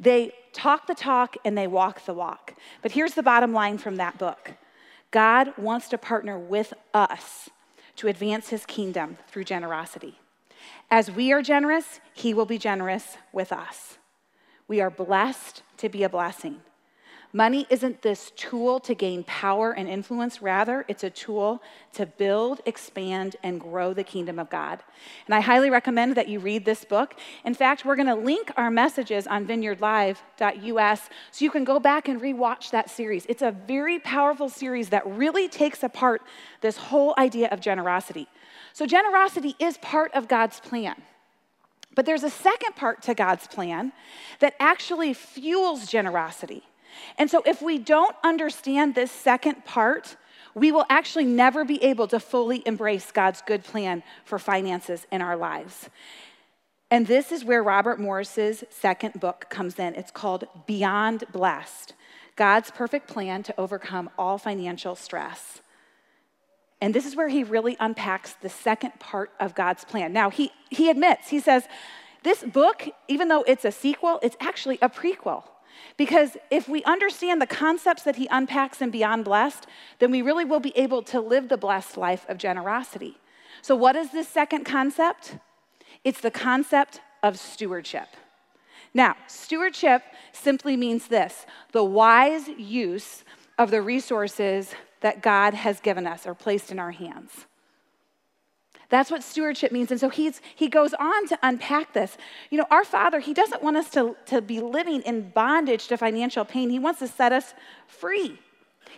They 0.00 0.32
talk 0.52 0.86
the 0.86 0.94
talk 0.94 1.36
and 1.44 1.56
they 1.56 1.66
walk 1.66 2.04
the 2.04 2.14
walk. 2.14 2.54
But 2.82 2.92
here's 2.92 3.14
the 3.14 3.22
bottom 3.22 3.52
line 3.52 3.78
from 3.78 3.96
that 3.96 4.18
book 4.18 4.52
God 5.10 5.56
wants 5.56 5.88
to 5.88 5.98
partner 5.98 6.38
with 6.38 6.74
us 6.92 7.48
to 7.96 8.08
advance 8.08 8.48
his 8.48 8.66
kingdom 8.66 9.18
through 9.28 9.44
generosity. 9.44 10.18
As 10.90 11.10
we 11.10 11.32
are 11.32 11.42
generous, 11.42 12.00
he 12.12 12.34
will 12.34 12.46
be 12.46 12.58
generous 12.58 13.16
with 13.32 13.52
us. 13.52 13.98
We 14.68 14.80
are 14.80 14.90
blessed 14.90 15.62
to 15.78 15.88
be 15.88 16.02
a 16.02 16.08
blessing. 16.08 16.60
Money 17.36 17.66
isn't 17.68 18.00
this 18.00 18.32
tool 18.34 18.80
to 18.80 18.94
gain 18.94 19.22
power 19.24 19.70
and 19.72 19.90
influence. 19.90 20.40
Rather, 20.40 20.86
it's 20.88 21.04
a 21.04 21.10
tool 21.10 21.62
to 21.92 22.06
build, 22.06 22.62
expand, 22.64 23.36
and 23.42 23.60
grow 23.60 23.92
the 23.92 24.02
kingdom 24.02 24.38
of 24.38 24.48
God. 24.48 24.82
And 25.26 25.34
I 25.34 25.40
highly 25.40 25.68
recommend 25.68 26.14
that 26.14 26.28
you 26.28 26.40
read 26.40 26.64
this 26.64 26.82
book. 26.82 27.14
In 27.44 27.52
fact, 27.52 27.84
we're 27.84 27.94
going 27.94 28.06
to 28.06 28.14
link 28.14 28.50
our 28.56 28.70
messages 28.70 29.26
on 29.26 29.46
vineyardlive.us 29.46 31.00
so 31.30 31.44
you 31.44 31.50
can 31.50 31.64
go 31.64 31.78
back 31.78 32.08
and 32.08 32.22
rewatch 32.22 32.70
that 32.70 32.88
series. 32.88 33.26
It's 33.28 33.42
a 33.42 33.50
very 33.50 33.98
powerful 33.98 34.48
series 34.48 34.88
that 34.88 35.06
really 35.06 35.46
takes 35.46 35.82
apart 35.82 36.22
this 36.62 36.78
whole 36.78 37.12
idea 37.18 37.48
of 37.48 37.60
generosity. 37.60 38.28
So, 38.72 38.86
generosity 38.86 39.54
is 39.58 39.76
part 39.76 40.10
of 40.14 40.26
God's 40.26 40.58
plan. 40.58 41.02
But 41.94 42.06
there's 42.06 42.24
a 42.24 42.30
second 42.30 42.76
part 42.76 43.02
to 43.02 43.14
God's 43.14 43.46
plan 43.46 43.92
that 44.38 44.54
actually 44.58 45.12
fuels 45.12 45.86
generosity. 45.86 46.62
And 47.18 47.30
so, 47.30 47.42
if 47.46 47.62
we 47.62 47.78
don't 47.78 48.14
understand 48.24 48.94
this 48.94 49.10
second 49.10 49.64
part, 49.64 50.16
we 50.54 50.72
will 50.72 50.86
actually 50.88 51.26
never 51.26 51.64
be 51.64 51.82
able 51.84 52.08
to 52.08 52.18
fully 52.18 52.62
embrace 52.66 53.12
God's 53.12 53.42
good 53.42 53.62
plan 53.62 54.02
for 54.24 54.38
finances 54.38 55.06
in 55.12 55.20
our 55.20 55.36
lives. 55.36 55.90
And 56.90 57.06
this 57.06 57.32
is 57.32 57.44
where 57.44 57.62
Robert 57.62 58.00
Morris's 58.00 58.64
second 58.70 59.20
book 59.20 59.46
comes 59.50 59.78
in. 59.78 59.94
It's 59.94 60.10
called 60.10 60.44
Beyond 60.66 61.24
Blessed 61.32 61.94
God's 62.36 62.70
Perfect 62.70 63.08
Plan 63.08 63.42
to 63.44 63.54
Overcome 63.58 64.10
All 64.18 64.38
Financial 64.38 64.94
Stress. 64.94 65.62
And 66.80 66.94
this 66.94 67.06
is 67.06 67.16
where 67.16 67.28
he 67.28 67.42
really 67.42 67.76
unpacks 67.80 68.34
the 68.34 68.50
second 68.50 68.98
part 68.98 69.30
of 69.40 69.54
God's 69.54 69.84
plan. 69.84 70.12
Now, 70.12 70.28
he, 70.28 70.52
he 70.70 70.90
admits, 70.90 71.28
he 71.28 71.40
says, 71.40 71.64
this 72.22 72.44
book, 72.44 72.88
even 73.08 73.28
though 73.28 73.42
it's 73.42 73.64
a 73.64 73.72
sequel, 73.72 74.18
it's 74.22 74.36
actually 74.40 74.78
a 74.82 74.90
prequel. 74.90 75.44
Because 75.96 76.36
if 76.50 76.68
we 76.68 76.84
understand 76.84 77.40
the 77.40 77.46
concepts 77.46 78.02
that 78.02 78.16
he 78.16 78.28
unpacks 78.30 78.82
in 78.82 78.90
Beyond 78.90 79.24
Blessed, 79.24 79.66
then 79.98 80.10
we 80.10 80.22
really 80.22 80.44
will 80.44 80.60
be 80.60 80.76
able 80.76 81.02
to 81.04 81.20
live 81.20 81.48
the 81.48 81.56
blessed 81.56 81.96
life 81.96 82.26
of 82.28 82.38
generosity. 82.38 83.18
So, 83.62 83.74
what 83.74 83.96
is 83.96 84.10
this 84.10 84.28
second 84.28 84.64
concept? 84.64 85.36
It's 86.04 86.20
the 86.20 86.30
concept 86.30 87.00
of 87.22 87.38
stewardship. 87.38 88.08
Now, 88.94 89.16
stewardship 89.26 90.02
simply 90.32 90.76
means 90.76 91.08
this 91.08 91.46
the 91.72 91.84
wise 91.84 92.48
use 92.48 93.24
of 93.58 93.70
the 93.70 93.82
resources 93.82 94.74
that 95.00 95.22
God 95.22 95.54
has 95.54 95.80
given 95.80 96.06
us 96.06 96.26
or 96.26 96.34
placed 96.34 96.70
in 96.70 96.78
our 96.78 96.92
hands. 96.92 97.46
That's 98.88 99.10
what 99.10 99.22
stewardship 99.22 99.72
means. 99.72 99.90
And 99.90 99.98
so 99.98 100.08
he's, 100.08 100.40
he 100.54 100.68
goes 100.68 100.94
on 100.94 101.26
to 101.28 101.38
unpack 101.42 101.92
this. 101.92 102.16
You 102.50 102.58
know, 102.58 102.66
our 102.70 102.84
Father, 102.84 103.18
He 103.18 103.34
doesn't 103.34 103.62
want 103.62 103.76
us 103.76 103.90
to, 103.90 104.16
to 104.26 104.40
be 104.40 104.60
living 104.60 105.02
in 105.02 105.30
bondage 105.30 105.88
to 105.88 105.96
financial 105.96 106.44
pain, 106.44 106.70
He 106.70 106.78
wants 106.78 107.00
to 107.00 107.08
set 107.08 107.32
us 107.32 107.54
free. 107.86 108.38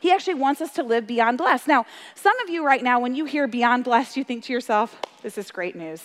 He 0.00 0.12
actually 0.12 0.35
wants 0.35 0.61
us 0.61 0.73
to 0.75 0.83
live 0.83 1.07
beyond 1.07 1.38
blessed. 1.38 1.66
Now, 1.66 1.87
some 2.14 2.38
of 2.40 2.50
you 2.50 2.64
right 2.64 2.83
now, 2.83 3.00
when 3.00 3.14
you 3.14 3.25
hear 3.25 3.49
beyond 3.49 3.85
blessed, 3.85 4.16
you 4.16 4.23
think 4.23 4.45
to 4.45 4.52
yourself, 4.52 5.00
this 5.23 5.38
is 5.38 5.50
great 5.50 5.75
news. 5.75 6.04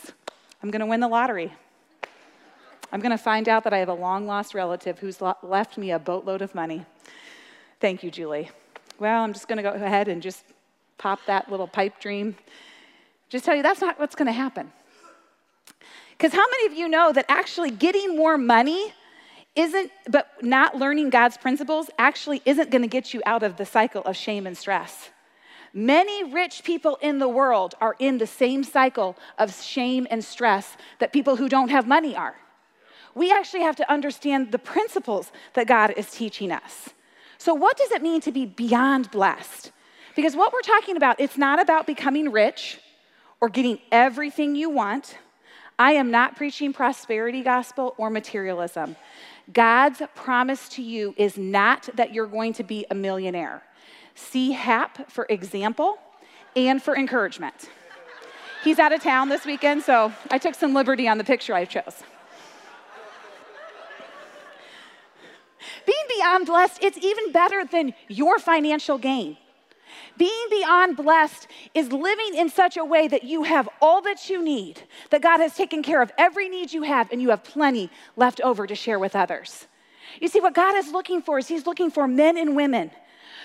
I'm 0.63 0.71
going 0.71 0.79
to 0.79 0.85
win 0.85 0.99
the 0.99 1.07
lottery. 1.07 1.53
I'm 2.91 3.01
going 3.01 3.11
to 3.11 3.17
find 3.17 3.49
out 3.49 3.65
that 3.65 3.73
I 3.73 3.79
have 3.79 3.89
a 3.89 3.93
long 3.93 4.25
lost 4.25 4.53
relative 4.53 4.99
who's 4.99 5.19
left 5.43 5.77
me 5.77 5.91
a 5.91 5.99
boatload 5.99 6.41
of 6.41 6.55
money. 6.55 6.85
Thank 7.79 8.03
you, 8.03 8.09
Julie. 8.09 8.49
Well, 8.99 9.23
I'm 9.23 9.33
just 9.33 9.47
going 9.47 9.57
to 9.57 9.63
go 9.63 9.71
ahead 9.71 10.07
and 10.07 10.21
just 10.21 10.43
pop 10.97 11.19
that 11.27 11.51
little 11.51 11.67
pipe 11.67 11.99
dream 11.99 12.35
just 13.33 13.45
tell 13.45 13.55
you 13.55 13.63
that's 13.63 13.81
not 13.81 13.99
what's 13.99 14.13
going 14.13 14.27
to 14.27 14.31
happen. 14.31 14.71
Because 16.11 16.33
how 16.33 16.45
many 16.51 16.67
of 16.67 16.73
you 16.73 16.87
know 16.87 17.11
that 17.11 17.25
actually 17.27 17.71
getting 17.71 18.15
more 18.15 18.37
money 18.37 18.93
isn't, 19.55 19.91
but 20.07 20.27
not 20.43 20.77
learning 20.77 21.09
God's 21.09 21.35
principles 21.37 21.89
actually 21.97 22.43
isn't 22.45 22.69
going 22.69 22.83
to 22.83 22.87
get 22.87 23.11
you 23.11 23.23
out 23.25 23.41
of 23.41 23.57
the 23.57 23.65
cycle 23.65 24.03
of 24.03 24.15
shame 24.15 24.45
and 24.45 24.55
stress? 24.55 25.09
Many 25.73 26.31
rich 26.31 26.63
people 26.63 26.99
in 27.01 27.17
the 27.17 27.27
world 27.27 27.73
are 27.81 27.95
in 27.97 28.19
the 28.19 28.27
same 28.27 28.63
cycle 28.63 29.17
of 29.39 29.51
shame 29.51 30.05
and 30.11 30.23
stress 30.23 30.77
that 30.99 31.11
people 31.11 31.35
who 31.35 31.49
don't 31.49 31.69
have 31.69 31.87
money 31.87 32.15
are. 32.15 32.35
We 33.15 33.31
actually 33.31 33.63
have 33.63 33.77
to 33.77 33.91
understand 33.91 34.51
the 34.51 34.59
principles 34.59 35.31
that 35.55 35.65
God 35.65 35.95
is 35.97 36.11
teaching 36.11 36.51
us. 36.51 36.89
So, 37.39 37.55
what 37.55 37.77
does 37.77 37.89
it 37.89 38.03
mean 38.03 38.21
to 38.21 38.31
be 38.31 38.45
beyond 38.45 39.09
blessed? 39.09 39.71
Because 40.15 40.35
what 40.35 40.53
we're 40.53 40.61
talking 40.61 40.97
about, 40.97 41.19
it's 41.19 41.39
not 41.39 41.59
about 41.59 41.87
becoming 41.87 42.31
rich 42.31 42.77
or 43.43 43.49
getting 43.49 43.77
everything 43.91 44.55
you 44.55 44.69
want. 44.69 45.17
I 45.77 45.91
am 45.91 46.09
not 46.09 46.37
preaching 46.37 46.71
prosperity 46.71 47.43
gospel 47.43 47.93
or 47.97 48.09
materialism. 48.09 48.95
God's 49.51 50.01
promise 50.15 50.69
to 50.69 50.81
you 50.81 51.13
is 51.17 51.37
not 51.37 51.89
that 51.95 52.13
you're 52.13 52.25
going 52.25 52.53
to 52.53 52.63
be 52.63 52.85
a 52.89 52.95
millionaire. 52.95 53.61
See 54.15 54.53
Hap 54.53 55.11
for 55.11 55.25
example 55.29 55.97
and 56.55 56.81
for 56.81 56.95
encouragement. 56.95 57.69
He's 58.63 58.79
out 58.79 58.93
of 58.93 59.03
town 59.03 59.27
this 59.27 59.45
weekend, 59.45 59.83
so 59.83 60.13
I 60.31 60.37
took 60.37 60.55
some 60.55 60.73
liberty 60.73 61.09
on 61.09 61.17
the 61.17 61.25
picture 61.25 61.53
I 61.53 61.65
chose. 61.65 62.01
Being 65.85 66.05
beyond 66.17 66.45
blessed, 66.45 66.81
it's 66.81 66.97
even 66.97 67.33
better 67.33 67.65
than 67.65 67.93
your 68.07 68.39
financial 68.39 68.97
gain. 68.97 69.35
Being 70.17 70.47
beyond 70.49 70.95
blessed 70.95 71.47
is 71.73 71.91
living 71.91 72.35
in 72.35 72.49
such 72.49 72.77
a 72.77 72.85
way 72.85 73.07
that 73.07 73.23
you 73.23 73.43
have 73.43 73.67
all 73.81 74.01
that 74.01 74.29
you 74.29 74.43
need, 74.43 74.81
that 75.09 75.21
God 75.21 75.39
has 75.39 75.55
taken 75.55 75.81
care 75.81 76.01
of 76.01 76.11
every 76.17 76.49
need 76.49 76.71
you 76.71 76.83
have, 76.83 77.11
and 77.11 77.21
you 77.21 77.29
have 77.29 77.43
plenty 77.43 77.89
left 78.15 78.39
over 78.41 78.67
to 78.67 78.75
share 78.75 78.99
with 78.99 79.15
others. 79.15 79.67
You 80.19 80.27
see, 80.27 80.39
what 80.39 80.53
God 80.53 80.75
is 80.75 80.91
looking 80.91 81.21
for 81.21 81.39
is 81.39 81.47
He's 81.47 81.65
looking 81.65 81.89
for 81.89 82.07
men 82.07 82.37
and 82.37 82.55
women 82.55 82.91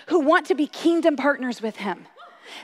who 0.08 0.20
want 0.20 0.46
to 0.46 0.54
be 0.54 0.66
kingdom 0.66 1.16
partners 1.16 1.62
with 1.62 1.76
Him. 1.76 2.06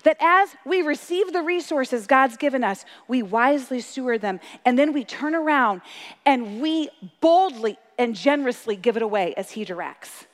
That 0.03 0.17
as 0.21 0.55
we 0.65 0.83
receive 0.83 1.33
the 1.33 1.43
resources 1.43 2.07
God's 2.07 2.37
given 2.37 2.65
us, 2.65 2.85
we 3.07 3.23
wisely 3.23 3.81
steward 3.81 4.21
them, 4.21 4.41
and 4.65 4.79
then 4.79 4.93
we 4.93 5.05
turn 5.05 5.35
around 5.35 5.83
and 6.27 6.61
we 6.61 6.89
boldly 7.21 7.79
and 7.99 8.15
generously 8.15 8.77
give 8.77 8.97
it 8.97 9.03
away 9.03 9.35
as 9.37 9.51
He 9.53 9.65
directs 9.65 10.27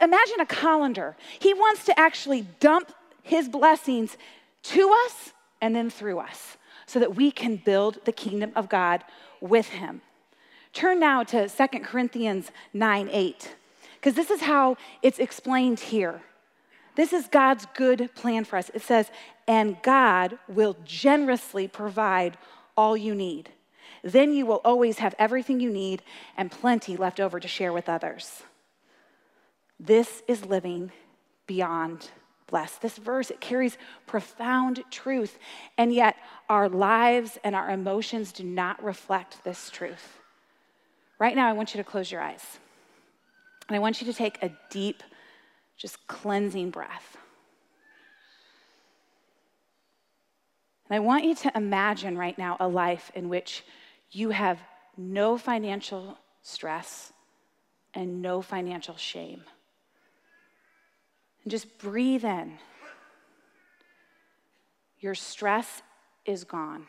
imagine 0.00 0.40
a 0.40 0.46
colander. 0.46 1.16
He 1.38 1.54
wants 1.54 1.84
to 1.86 1.98
actually 1.98 2.46
dump 2.60 2.92
his 3.22 3.48
blessings 3.48 4.16
to 4.64 4.94
us 5.06 5.32
and 5.60 5.74
then 5.74 5.90
through 5.90 6.18
us 6.18 6.56
so 6.86 6.98
that 6.98 7.14
we 7.14 7.30
can 7.30 7.56
build 7.56 7.98
the 8.04 8.12
kingdom 8.12 8.52
of 8.54 8.68
God 8.68 9.04
with 9.40 9.68
him. 9.68 10.02
Turn 10.72 10.98
now 11.00 11.22
to 11.24 11.48
2 11.48 11.66
Corinthians 11.80 12.50
9 12.72 13.08
8, 13.10 13.54
because 13.94 14.14
this 14.14 14.30
is 14.30 14.40
how 14.40 14.76
it's 15.02 15.18
explained 15.18 15.80
here. 15.80 16.22
This 16.94 17.12
is 17.12 17.26
God's 17.28 17.66
good 17.74 18.10
plan 18.14 18.44
for 18.44 18.56
us. 18.56 18.70
It 18.74 18.82
says, 18.82 19.10
and 19.48 19.80
God 19.82 20.38
will 20.48 20.76
generously 20.84 21.66
provide 21.66 22.36
all 22.76 22.96
you 22.96 23.14
need. 23.14 23.50
Then 24.02 24.32
you 24.32 24.46
will 24.46 24.60
always 24.64 24.98
have 24.98 25.14
everything 25.18 25.60
you 25.60 25.70
need 25.70 26.02
and 26.36 26.50
plenty 26.50 26.96
left 26.96 27.20
over 27.20 27.40
to 27.40 27.48
share 27.48 27.72
with 27.72 27.88
others. 27.88 28.42
This 29.84 30.22
is 30.28 30.44
living 30.44 30.92
beyond 31.48 32.08
blessed. 32.46 32.82
This 32.82 32.98
verse, 32.98 33.32
it 33.32 33.40
carries 33.40 33.76
profound 34.06 34.84
truth, 34.92 35.40
and 35.76 35.92
yet 35.92 36.14
our 36.48 36.68
lives 36.68 37.36
and 37.42 37.56
our 37.56 37.68
emotions 37.68 38.30
do 38.30 38.44
not 38.44 38.80
reflect 38.84 39.42
this 39.42 39.70
truth. 39.70 40.20
Right 41.18 41.34
now, 41.34 41.48
I 41.48 41.52
want 41.52 41.74
you 41.74 41.82
to 41.82 41.84
close 41.84 42.12
your 42.12 42.20
eyes. 42.20 42.60
And 43.68 43.74
I 43.74 43.80
want 43.80 44.00
you 44.00 44.06
to 44.06 44.12
take 44.12 44.40
a 44.40 44.52
deep, 44.70 45.02
just 45.76 46.06
cleansing 46.06 46.70
breath. 46.70 47.16
And 50.88 50.94
I 50.96 51.00
want 51.00 51.24
you 51.24 51.34
to 51.34 51.52
imagine 51.56 52.16
right 52.16 52.38
now 52.38 52.56
a 52.60 52.68
life 52.68 53.10
in 53.16 53.28
which 53.28 53.64
you 54.12 54.30
have 54.30 54.60
no 54.96 55.36
financial 55.36 56.18
stress 56.42 57.12
and 57.94 58.22
no 58.22 58.42
financial 58.42 58.96
shame. 58.96 59.42
And 61.42 61.50
just 61.50 61.78
breathe 61.78 62.24
in. 62.24 62.58
Your 65.00 65.14
stress 65.14 65.82
is 66.24 66.44
gone. 66.44 66.86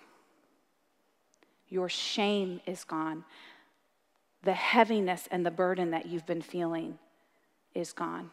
Your 1.68 1.90
shame 1.90 2.62
is 2.68 2.84
gone. 2.84 3.26
The 4.44 4.54
heaviness 4.54 5.28
and 5.32 5.46
the 5.46 5.52
burden 5.52 5.92
that 5.92 6.06
you've 6.06 6.28
been 6.28 6.42
feeling 6.42 7.00
is 7.74 7.94
gone. 7.94 8.30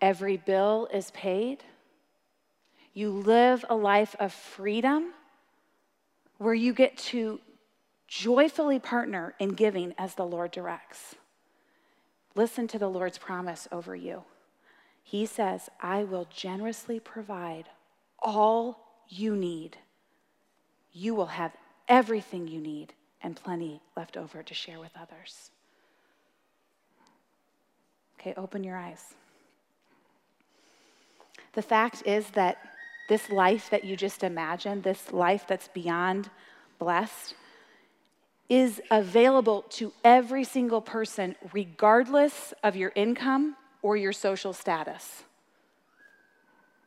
Every 0.00 0.36
bill 0.36 0.88
is 0.92 1.10
paid. 1.12 1.64
You 2.92 3.10
live 3.10 3.64
a 3.70 3.74
life 3.74 4.14
of 4.20 4.32
freedom 4.32 5.14
where 6.36 6.54
you 6.54 6.74
get 6.74 6.98
to 6.98 7.40
joyfully 8.06 8.78
partner 8.78 9.34
in 9.38 9.50
giving 9.50 9.94
as 9.96 10.14
the 10.14 10.26
Lord 10.26 10.50
directs. 10.50 11.14
Listen 12.34 12.68
to 12.68 12.78
the 12.78 12.88
Lord's 12.88 13.16
promise 13.16 13.66
over 13.72 13.96
you. 13.96 14.24
He 15.04 15.26
says, 15.26 15.68
I 15.80 16.02
will 16.02 16.26
generously 16.34 16.98
provide 16.98 17.68
all 18.18 18.80
you 19.08 19.36
need. 19.36 19.76
You 20.92 21.14
will 21.14 21.26
have 21.26 21.52
everything 21.86 22.48
you 22.48 22.60
need 22.60 22.94
and 23.22 23.36
plenty 23.36 23.82
left 23.96 24.16
over 24.16 24.42
to 24.42 24.54
share 24.54 24.80
with 24.80 24.92
others. 25.00 25.50
Okay, 28.18 28.32
open 28.36 28.64
your 28.64 28.78
eyes. 28.78 29.14
The 31.52 31.62
fact 31.62 32.02
is 32.06 32.30
that 32.30 32.56
this 33.08 33.28
life 33.28 33.68
that 33.70 33.84
you 33.84 33.96
just 33.96 34.24
imagined, 34.24 34.82
this 34.82 35.12
life 35.12 35.44
that's 35.46 35.68
beyond 35.68 36.30
blessed, 36.78 37.34
is 38.48 38.80
available 38.90 39.62
to 39.68 39.92
every 40.02 40.44
single 40.44 40.80
person, 40.80 41.36
regardless 41.52 42.54
of 42.62 42.74
your 42.74 42.92
income 42.94 43.56
or 43.84 43.98
your 43.98 44.14
social 44.14 44.54
status. 44.54 45.24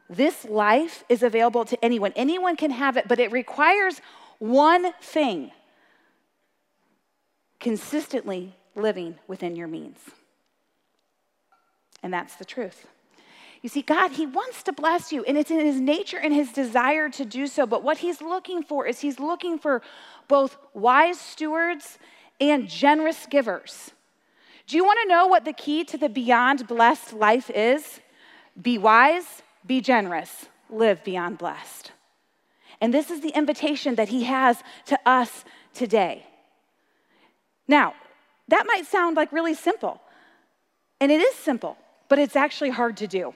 This 0.10 0.46
life 0.46 1.04
is 1.08 1.22
available 1.22 1.64
to 1.66 1.86
anyone. 1.86 2.12
Anyone 2.16 2.56
can 2.56 2.72
have 2.72 2.98
it, 2.98 3.08
but 3.08 3.20
it 3.20 3.32
requires 3.32 4.02
one 4.40 4.94
thing 5.00 5.52
consistently 7.60 8.56
living 8.74 9.14
within 9.28 9.56
your 9.56 9.68
means. 9.68 10.00
And 12.02 12.12
that's 12.12 12.36
the 12.36 12.46
truth. 12.46 12.88
You 13.62 13.70
see, 13.70 13.84
God, 13.84 14.14
He 14.14 14.26
wants 14.26 14.64
to 14.64 14.74
bless 14.74 15.12
you, 15.12 15.24
and 15.24 15.38
it's 15.38 15.52
in 15.52 15.60
His 15.60 15.80
nature 15.80 16.18
and 16.18 16.34
His 16.34 16.52
desire 16.52 17.10
to 17.10 17.26
do 17.26 17.46
so. 17.46 17.68
But 17.68 17.84
what 17.84 18.00
He's 18.00 18.22
looking 18.22 18.64
for 18.64 18.88
is 18.88 19.02
He's 19.02 19.20
looking 19.20 19.60
for 19.60 19.84
both 20.28 20.58
wise 20.74 21.20
stewards 21.20 22.00
and 22.42 22.68
generous 22.68 23.28
givers. 23.28 23.92
Do 24.68 24.76
you 24.76 24.84
want 24.84 25.00
to 25.04 25.08
know 25.08 25.28
what 25.28 25.46
the 25.46 25.54
key 25.54 25.86
to 25.86 25.98
the 25.98 26.10
beyond 26.10 26.68
blessed 26.68 27.14
life 27.14 27.50
is? 27.50 28.02
Be 28.62 28.78
wise, 28.78 29.42
be 29.66 29.80
generous, 29.80 30.48
live 30.70 31.04
beyond 31.04 31.38
blessed. 31.38 31.92
And 32.82 32.94
this 32.94 33.10
is 33.10 33.22
the 33.22 33.30
invitation 33.30 33.96
that 33.96 34.10
he 34.10 34.26
has 34.26 34.62
to 34.86 35.00
us 35.06 35.46
today. 35.74 36.26
Now, 37.68 37.96
that 38.50 38.66
might 38.68 38.86
sound 38.86 39.16
like 39.16 39.32
really 39.32 39.54
simple, 39.54 40.02
And 41.00 41.12
it 41.12 41.22
is 41.22 41.36
simple, 41.36 41.78
but 42.10 42.18
it's 42.18 42.36
actually 42.36 42.72
hard 42.72 42.98
to 42.98 43.08
do. 43.08 43.36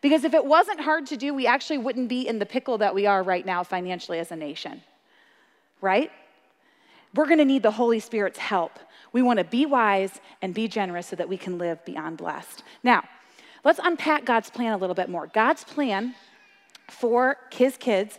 Because 0.00 0.24
if 0.24 0.32
it 0.32 0.44
wasn't 0.44 0.80
hard 0.80 1.06
to 1.06 1.16
do, 1.16 1.34
we 1.34 1.46
actually 1.46 1.78
wouldn't 1.78 2.08
be 2.08 2.26
in 2.26 2.38
the 2.38 2.46
pickle 2.46 2.78
that 2.78 2.94
we 2.94 3.06
are 3.06 3.22
right 3.22 3.44
now 3.44 3.62
financially 3.62 4.18
as 4.18 4.32
a 4.32 4.36
nation, 4.36 4.82
right? 5.80 6.10
We're 7.14 7.26
gonna 7.26 7.44
need 7.44 7.62
the 7.62 7.70
Holy 7.70 8.00
Spirit's 8.00 8.38
help. 8.38 8.78
We 9.16 9.22
wanna 9.22 9.44
be 9.44 9.64
wise 9.64 10.20
and 10.42 10.52
be 10.52 10.68
generous 10.68 11.06
so 11.06 11.16
that 11.16 11.26
we 11.26 11.38
can 11.38 11.56
live 11.56 11.82
beyond 11.86 12.18
blessed. 12.18 12.62
Now, 12.82 13.02
let's 13.64 13.80
unpack 13.82 14.26
God's 14.26 14.50
plan 14.50 14.74
a 14.74 14.76
little 14.76 14.94
bit 14.94 15.08
more. 15.08 15.26
God's 15.26 15.64
plan 15.64 16.14
for 16.90 17.38
his 17.50 17.78
kids 17.78 18.18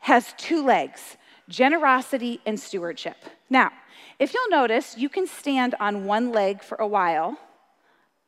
has 0.00 0.34
two 0.36 0.62
legs 0.62 1.16
generosity 1.48 2.42
and 2.44 2.60
stewardship. 2.60 3.16
Now, 3.48 3.72
if 4.18 4.34
you'll 4.34 4.50
notice, 4.50 4.98
you 4.98 5.08
can 5.08 5.26
stand 5.26 5.74
on 5.80 6.04
one 6.04 6.32
leg 6.32 6.62
for 6.62 6.74
a 6.74 6.86
while. 6.86 7.38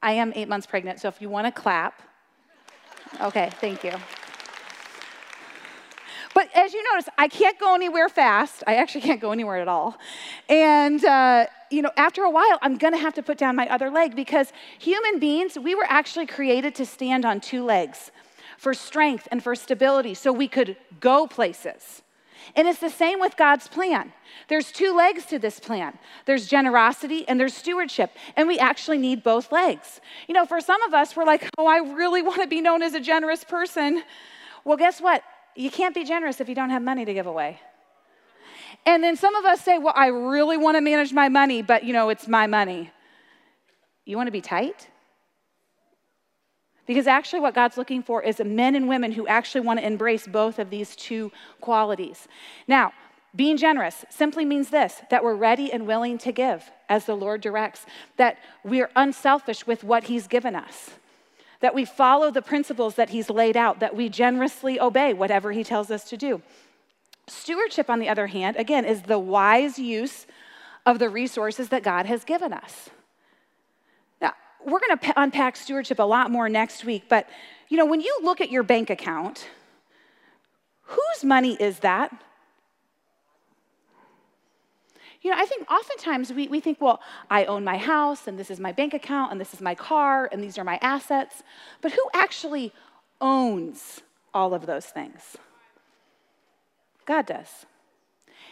I 0.03 0.13
am 0.13 0.33
eight 0.35 0.49
months 0.49 0.67
pregnant, 0.67 1.01
so 1.01 1.09
if 1.09 1.21
you 1.21 1.29
want 1.29 1.47
to 1.47 1.53
clap, 1.53 2.01
okay, 3.21 3.51
thank 3.61 3.85
you. 3.85 3.93
But 6.33 6.49
as 6.55 6.73
you 6.73 6.83
notice, 6.91 7.11
I 7.19 7.29
can't 7.29 7.59
go 7.61 7.75
anywhere 7.75 8.09
fast. 8.09 8.63
I 8.67 8.77
actually 8.77 9.03
can't 9.03 9.21
go 9.21 9.31
anywhere 9.31 9.59
at 9.59 9.69
all. 9.69 9.99
And, 10.49 11.05
uh, 11.05 11.49
you 11.71 11.83
know, 11.83 11.91
after 11.97 12.23
a 12.23 12.31
while, 12.31 12.59
I'm 12.63 12.77
going 12.77 12.93
to 12.93 12.99
have 12.99 13.15
to 13.15 13.23
put 13.23 13.39
down 13.39 13.57
my 13.57 13.69
other 13.69 13.91
leg 13.91 14.17
because 14.17 14.53
human 14.79 15.19
beings, 15.19 15.59
we 15.59 15.75
were 15.75 15.87
actually 15.89 16.27
created 16.27 16.75
to 16.77 16.87
stand 16.87 17.25
on 17.25 17.41
two 17.41 17.65
legs 17.65 18.11
for 18.57 18.75
strength 18.75 19.29
and 19.31 19.43
for 19.43 19.55
stability 19.55 20.15
so 20.15 20.33
we 20.33 20.49
could 20.49 20.77
go 21.01 21.27
places. 21.27 22.03
And 22.57 22.67
it's 22.67 22.79
the 22.79 22.91
same 22.91 23.21
with 23.21 23.37
God's 23.37 23.69
plan. 23.69 24.13
There's 24.49 24.73
two 24.73 24.95
legs 24.95 25.27
to 25.27 25.39
this 25.39 25.61
plan 25.61 25.99
there's 26.25 26.47
generosity 26.47 27.27
and 27.29 27.39
there's 27.39 27.55
stewardship. 27.55 28.11
And 28.37 28.49
we 28.49 28.59
actually 28.59 28.99
need 28.99 29.23
both 29.23 29.53
legs. 29.53 30.01
You 30.27 30.35
know, 30.35 30.47
for 30.47 30.61
some 30.61 30.83
of 30.83 30.95
us, 30.95 31.17
we're 31.17 31.25
like, 31.25 31.49
oh, 31.59 31.67
I 31.67 31.79
really 31.79 32.23
want 32.23 32.41
to 32.43 32.49
be 32.49 32.61
known 32.61 32.83
as 32.83 32.95
a 32.95 33.01
generous 33.01 33.45
person. 33.45 34.03
Well, 34.65 34.77
guess 34.77 35.01
what? 35.01 35.23
You 35.55 35.71
can't 35.71 35.95
be 35.95 36.05
generous 36.05 36.41
if 36.41 36.49
you 36.49 36.55
don't 36.55 36.71
have 36.71 36.83
money 36.83 37.05
to 37.05 37.15
give 37.15 37.27
away. 37.27 37.61
And 38.89 39.05
then 39.05 39.17
some 39.17 39.35
of 39.35 39.45
us 39.45 39.61
say, 39.61 39.77
well, 39.77 39.93
I 39.95 40.07
really 40.07 40.57
want 40.57 40.79
to 40.79 40.81
manage 40.81 41.13
my 41.13 41.29
money, 41.29 41.61
but 41.61 41.85
you 41.85 41.93
know, 41.93 42.09
it's 42.09 42.27
my 42.27 42.47
money. 42.47 42.91
You 44.07 44.17
want 44.17 44.29
to 44.29 44.33
be 44.33 44.41
tight? 44.41 44.89
Because 46.87 47.07
actually, 47.07 47.41
what 47.41 47.55
God's 47.55 47.77
looking 47.77 48.03
for 48.03 48.23
is 48.23 48.41
men 48.43 48.75
and 48.75 48.89
women 48.89 49.13
who 49.13 49.27
actually 49.27 49.61
want 49.61 49.79
to 49.79 49.87
embrace 49.87 50.27
both 50.27 50.59
of 50.59 50.71
these 50.71 50.97
two 50.97 51.31
qualities. 51.61 52.29
Now, 52.67 52.95
being 53.37 53.59
generous 53.59 54.07
simply 54.09 54.47
means 54.47 54.71
this 54.71 55.03
that 55.11 55.23
we're 55.23 55.35
ready 55.35 55.71
and 55.71 55.87
willing 55.87 56.17
to 56.17 56.33
give 56.33 56.71
as 56.89 57.05
the 57.05 57.15
Lord 57.15 57.43
directs, 57.43 57.85
that 58.17 58.39
we're 58.65 58.89
unselfish 58.97 59.67
with 59.67 59.85
what 59.85 60.05
He's 60.05 60.27
given 60.27 60.57
us, 60.57 60.93
that 61.61 61.75
we 61.75 61.85
follow 61.85 62.31
the 62.31 62.41
principles 62.41 62.95
that 62.95 63.11
He's 63.11 63.29
laid 63.29 63.55
out, 63.55 63.81
that 63.81 63.95
we 63.95 64.09
generously 64.09 64.81
obey 64.81 65.13
whatever 65.13 65.53
He 65.53 65.63
tells 65.63 65.91
us 65.91 66.05
to 66.05 66.17
do. 66.17 66.41
Stewardship, 67.31 67.91
on 67.91 67.99
the 67.99 68.09
other 68.09 68.27
hand, 68.27 68.57
again, 68.57 68.85
is 68.85 69.03
the 69.03 69.19
wise 69.19 69.79
use 69.79 70.27
of 70.87 70.99
the 70.99 71.09
resources 71.09 71.69
that 71.69 71.83
God 71.83 72.07
has 72.07 72.25
given 72.25 72.53
us 72.53 72.89
Now, 74.23 74.33
we're 74.65 74.81
going 74.81 74.99
to 74.99 75.13
unpack 75.17 75.57
stewardship 75.57 75.99
a 75.99 76.05
lot 76.05 76.31
more 76.31 76.49
next 76.49 76.85
week, 76.85 77.05
but 77.09 77.29
you 77.69 77.77
know, 77.77 77.85
when 77.87 78.01
you 78.01 78.19
look 78.23 78.41
at 78.41 78.51
your 78.51 78.63
bank 78.63 78.89
account, 78.89 79.49
whose 80.83 81.23
money 81.23 81.55
is 81.61 81.81
that? 81.81 82.11
You 85.21 85.31
know, 85.31 85.37
I 85.37 85.45
think 85.45 85.71
oftentimes 85.71 86.33
we, 86.33 86.49
we 86.49 86.61
think, 86.61 86.81
well, 86.81 87.01
I 87.29 87.45
own 87.45 87.65
my 87.65 87.77
house, 87.77 88.27
and 88.27 88.39
this 88.39 88.51
is 88.51 88.61
my 88.61 88.73
bank 88.73 88.95
account, 88.95 89.33
and 89.33 89.41
this 89.41 89.53
is 89.53 89.61
my 89.61 89.75
car, 89.75 90.29
and 90.33 90.43
these 90.43 90.57
are 90.57 90.65
my 90.65 90.79
assets. 90.81 91.43
But 91.83 91.93
who 91.93 92.05
actually 92.15 92.73
owns 93.21 94.01
all 94.33 94.55
of 94.55 94.65
those 94.65 94.87
things? 94.87 95.37
God 97.09 97.25
does. 97.25 97.67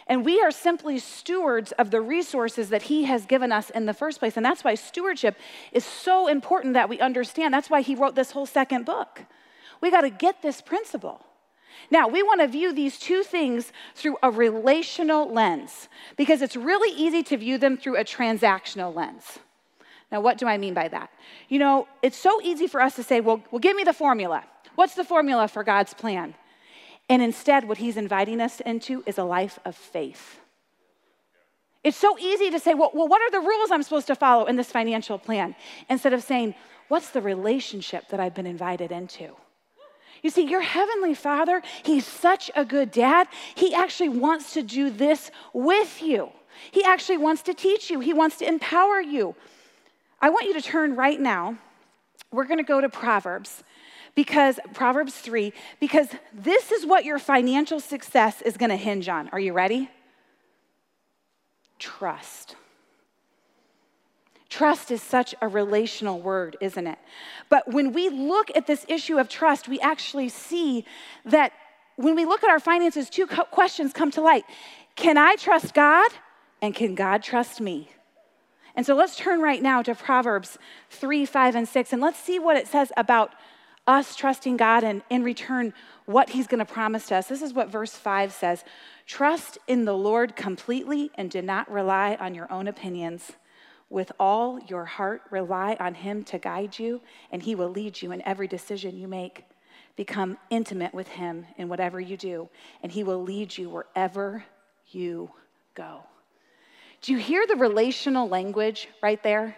And 0.06 0.24
we 0.24 0.40
are 0.40 0.50
simply 0.50 0.98
stewards 0.98 1.72
of 1.72 1.90
the 1.90 2.00
resources 2.00 2.70
that 2.70 2.82
He 2.82 3.04
has 3.04 3.26
given 3.26 3.52
us 3.52 3.68
in 3.70 3.84
the 3.84 3.92
first 3.92 4.18
place. 4.18 4.36
And 4.36 4.46
that's 4.46 4.64
why 4.64 4.74
stewardship 4.74 5.36
is 5.72 5.84
so 5.84 6.26
important 6.26 6.72
that 6.74 6.88
we 6.88 6.98
understand. 6.98 7.52
That's 7.52 7.68
why 7.68 7.82
He 7.82 7.94
wrote 7.94 8.14
this 8.14 8.30
whole 8.30 8.46
second 8.46 8.86
book. 8.86 9.24
We 9.82 9.90
got 9.90 10.02
to 10.02 10.10
get 10.10 10.40
this 10.40 10.62
principle. 10.62 11.20
Now, 11.90 12.08
we 12.08 12.22
want 12.22 12.40
to 12.40 12.46
view 12.46 12.72
these 12.72 12.98
two 12.98 13.22
things 13.22 13.72
through 13.94 14.16
a 14.22 14.30
relational 14.30 15.30
lens 15.30 15.88
because 16.16 16.40
it's 16.40 16.56
really 16.56 16.96
easy 16.96 17.22
to 17.24 17.36
view 17.36 17.58
them 17.58 17.76
through 17.76 17.98
a 17.98 18.04
transactional 18.04 18.94
lens. 18.94 19.38
Now, 20.10 20.22
what 20.22 20.38
do 20.38 20.46
I 20.46 20.56
mean 20.56 20.72
by 20.72 20.88
that? 20.88 21.10
You 21.50 21.58
know, 21.58 21.88
it's 22.00 22.16
so 22.16 22.40
easy 22.42 22.68
for 22.68 22.80
us 22.80 22.96
to 22.96 23.02
say, 23.02 23.20
well, 23.20 23.42
well 23.50 23.58
give 23.58 23.76
me 23.76 23.84
the 23.84 23.92
formula. 23.92 24.44
What's 24.76 24.94
the 24.94 25.04
formula 25.04 25.46
for 25.46 25.62
God's 25.62 25.92
plan? 25.92 26.34
And 27.08 27.22
instead, 27.22 27.68
what 27.68 27.78
he's 27.78 27.96
inviting 27.96 28.40
us 28.40 28.60
into 28.60 29.02
is 29.06 29.18
a 29.18 29.24
life 29.24 29.58
of 29.64 29.76
faith. 29.76 30.40
It's 31.84 31.96
so 31.96 32.18
easy 32.18 32.50
to 32.50 32.58
say, 32.58 32.74
well, 32.74 32.90
well, 32.92 33.06
what 33.06 33.22
are 33.22 33.30
the 33.30 33.46
rules 33.46 33.70
I'm 33.70 33.82
supposed 33.84 34.08
to 34.08 34.16
follow 34.16 34.46
in 34.46 34.56
this 34.56 34.72
financial 34.72 35.18
plan? 35.18 35.54
Instead 35.88 36.12
of 36.12 36.22
saying, 36.22 36.56
what's 36.88 37.10
the 37.10 37.22
relationship 37.22 38.08
that 38.08 38.18
I've 38.18 38.34
been 38.34 38.46
invited 38.46 38.90
into? 38.90 39.36
You 40.22 40.30
see, 40.30 40.42
your 40.42 40.62
heavenly 40.62 41.14
father, 41.14 41.62
he's 41.84 42.04
such 42.04 42.50
a 42.56 42.64
good 42.64 42.90
dad. 42.90 43.28
He 43.54 43.72
actually 43.72 44.08
wants 44.08 44.54
to 44.54 44.62
do 44.62 44.90
this 44.90 45.30
with 45.52 46.02
you. 46.02 46.30
He 46.72 46.82
actually 46.82 47.18
wants 47.18 47.42
to 47.42 47.54
teach 47.54 47.90
you, 47.90 48.00
he 48.00 48.12
wants 48.12 48.38
to 48.38 48.48
empower 48.48 49.00
you. 49.00 49.36
I 50.20 50.30
want 50.30 50.46
you 50.46 50.54
to 50.54 50.62
turn 50.62 50.96
right 50.96 51.20
now. 51.20 51.58
We're 52.32 52.46
going 52.46 52.58
to 52.58 52.64
go 52.64 52.80
to 52.80 52.88
Proverbs 52.88 53.62
because 54.16 54.59
Proverbs 54.72 55.14
3, 55.14 55.52
because 55.79 56.09
this 56.33 56.72
is 56.72 56.85
what 56.85 57.05
your 57.05 57.20
financial 57.20 57.79
success 57.79 58.42
is 58.42 58.57
going 58.57 58.70
to 58.70 58.76
hinge 58.76 59.09
on. 59.09 59.29
Are 59.29 59.38
you 59.38 59.52
ready? 59.52 59.88
Trust. 61.79 62.57
Trust 64.48 64.90
is 64.90 65.02
such 65.02 65.35
a 65.42 65.48
relational 65.48 66.20
word, 66.20 66.57
isn't 66.61 66.87
it? 66.87 66.98
But 67.50 67.72
when 67.72 67.92
we 67.92 68.09
look 68.09 68.50
at 68.57 68.66
this 68.66 68.87
issue 68.88 69.18
of 69.18 69.29
trust, 69.29 69.68
we 69.68 69.79
actually 69.81 70.31
see 70.31 70.87
that 71.26 71.52
when 71.96 72.14
we 72.14 72.24
look 72.24 72.42
at 72.42 72.48
our 72.48 72.61
finances, 72.61 73.11
two 73.11 73.26
questions 73.26 73.92
come 73.92 74.11
to 74.12 74.20
light 74.20 74.44
Can 74.96 75.18
I 75.18 75.37
trust 75.37 75.74
God? 75.74 76.11
And 76.62 76.74
can 76.74 76.94
God 76.94 77.22
trust 77.22 77.61
me? 77.61 77.90
And 78.74 78.87
so 78.87 78.94
let's 78.94 79.16
turn 79.16 79.40
right 79.40 79.62
now 79.62 79.83
to 79.83 79.94
Proverbs 79.94 80.59
3, 80.88 81.26
5, 81.26 81.55
and 81.55 81.68
6, 81.68 81.92
and 81.92 82.00
let's 82.00 82.18
see 82.18 82.38
what 82.38 82.57
it 82.57 82.66
says 82.66 82.92
about 82.96 83.35
us 83.87 84.16
trusting 84.16 84.57
God 84.57 84.85
and 84.85 85.03
in 85.11 85.22
return 85.22 85.72
what 86.07 86.31
He's 86.31 86.46
going 86.46 86.59
to 86.59 86.64
promise 86.64 87.07
to 87.07 87.16
us. 87.16 87.29
This 87.29 87.42
is 87.42 87.53
what 87.53 87.70
verse 87.70 87.92
5 87.92 88.33
says 88.33 88.64
Trust 89.07 89.59
in 89.66 89.85
the 89.85 89.96
Lord 89.96 90.37
completely 90.37 91.11
and 91.14 91.31
do 91.31 91.42
not 91.42 91.70
rely 91.70 92.16
on 92.18 92.35
your 92.35 92.51
own 92.53 92.68
opinions. 92.68 93.33
With 93.88 94.11
all 94.18 94.59
your 94.61 94.85
heart, 94.85 95.22
rely 95.31 95.77
on 95.79 95.94
Him 95.94 96.25
to 96.25 96.38
guide 96.38 96.79
you, 96.79 97.01
and 97.31 97.42
He 97.42 97.55
will 97.55 97.70
lead 97.70 98.03
you 98.03 98.11
in 98.11 98.20
every 98.22 98.49
decision 98.49 98.96
you 98.96 99.07
make. 99.07 99.44
Become 99.94 100.38
intimate 100.51 100.92
with 100.92 101.09
Him 101.09 101.46
in 101.57 101.68
whatever 101.68 102.01
you 102.01 102.16
do, 102.16 102.49
and 102.83 102.90
He 102.90 103.05
will 103.05 103.22
lead 103.22 103.57
you 103.57 103.70
wherever 103.70 104.44
you 104.88 105.31
go. 105.75 106.01
Do 107.01 107.12
you 107.12 107.18
hear 107.18 107.46
the 107.46 107.55
relational 107.55 108.29
language 108.29 108.88
right 109.01 109.22
there? 109.22 109.57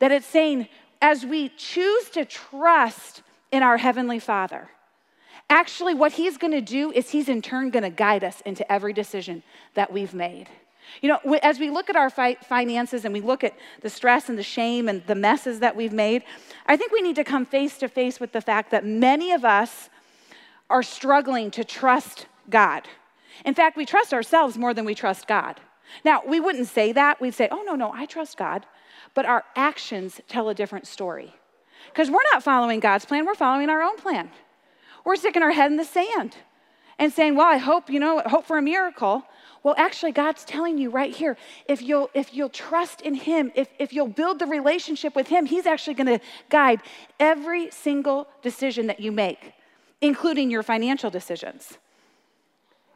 That 0.00 0.10
it's 0.10 0.26
saying, 0.26 0.68
as 1.00 1.24
we 1.24 1.48
choose 1.50 2.10
to 2.10 2.24
trust 2.24 3.22
in 3.52 3.62
our 3.62 3.76
Heavenly 3.76 4.18
Father. 4.18 4.68
Actually, 5.48 5.94
what 5.94 6.12
He's 6.12 6.38
gonna 6.38 6.60
do 6.60 6.90
is 6.92 7.10
He's 7.10 7.28
in 7.28 7.42
turn 7.42 7.70
gonna 7.70 7.90
guide 7.90 8.24
us 8.24 8.40
into 8.40 8.70
every 8.72 8.92
decision 8.92 9.42
that 9.74 9.92
we've 9.92 10.14
made. 10.14 10.48
You 11.00 11.10
know, 11.10 11.36
as 11.42 11.58
we 11.58 11.70
look 11.70 11.88
at 11.88 11.96
our 11.96 12.10
finances 12.10 13.04
and 13.04 13.14
we 13.14 13.20
look 13.20 13.44
at 13.44 13.54
the 13.82 13.88
stress 13.88 14.28
and 14.28 14.36
the 14.36 14.42
shame 14.42 14.88
and 14.88 15.06
the 15.06 15.14
messes 15.14 15.60
that 15.60 15.76
we've 15.76 15.92
made, 15.92 16.24
I 16.66 16.76
think 16.76 16.92
we 16.92 17.00
need 17.00 17.16
to 17.16 17.24
come 17.24 17.46
face 17.46 17.78
to 17.78 17.88
face 17.88 18.18
with 18.18 18.32
the 18.32 18.40
fact 18.40 18.70
that 18.72 18.84
many 18.84 19.32
of 19.32 19.44
us 19.44 19.88
are 20.68 20.82
struggling 20.82 21.50
to 21.52 21.64
trust 21.64 22.26
God. 22.50 22.88
In 23.44 23.54
fact, 23.54 23.76
we 23.76 23.86
trust 23.86 24.12
ourselves 24.12 24.58
more 24.58 24.74
than 24.74 24.84
we 24.84 24.94
trust 24.94 25.26
God. 25.26 25.60
Now, 26.04 26.22
we 26.26 26.40
wouldn't 26.40 26.68
say 26.68 26.92
that. 26.92 27.20
We'd 27.20 27.34
say, 27.34 27.48
oh, 27.50 27.62
no, 27.64 27.74
no, 27.74 27.92
I 27.92 28.06
trust 28.06 28.36
God. 28.36 28.66
But 29.14 29.26
our 29.26 29.44
actions 29.54 30.20
tell 30.28 30.48
a 30.48 30.54
different 30.54 30.86
story. 30.86 31.34
Because 31.86 32.10
we're 32.10 32.22
not 32.32 32.42
following 32.42 32.80
God's 32.80 33.04
plan, 33.04 33.26
we're 33.26 33.34
following 33.34 33.68
our 33.68 33.82
own 33.82 33.96
plan. 33.96 34.30
We're 35.04 35.16
sticking 35.16 35.42
our 35.42 35.52
head 35.52 35.70
in 35.70 35.76
the 35.76 35.84
sand 35.84 36.36
and 36.98 37.12
saying, 37.12 37.34
Well, 37.34 37.46
I 37.46 37.56
hope, 37.56 37.90
you 37.90 37.98
know, 37.98 38.22
hope 38.26 38.46
for 38.46 38.58
a 38.58 38.62
miracle. 38.62 39.24
Well, 39.62 39.74
actually, 39.78 40.10
God's 40.10 40.44
telling 40.44 40.76
you 40.76 40.90
right 40.90 41.14
here, 41.14 41.36
if 41.68 41.82
you'll, 41.82 42.10
if 42.14 42.34
you'll 42.34 42.48
trust 42.48 43.00
in 43.00 43.14
Him, 43.14 43.52
if, 43.54 43.68
if 43.78 43.92
you'll 43.92 44.08
build 44.08 44.40
the 44.40 44.46
relationship 44.46 45.14
with 45.14 45.28
Him, 45.28 45.46
He's 45.46 45.66
actually 45.66 45.94
gonna 45.94 46.20
guide 46.48 46.80
every 47.20 47.70
single 47.70 48.26
decision 48.42 48.88
that 48.88 48.98
you 48.98 49.12
make, 49.12 49.52
including 50.00 50.50
your 50.50 50.64
financial 50.64 51.10
decisions. 51.10 51.78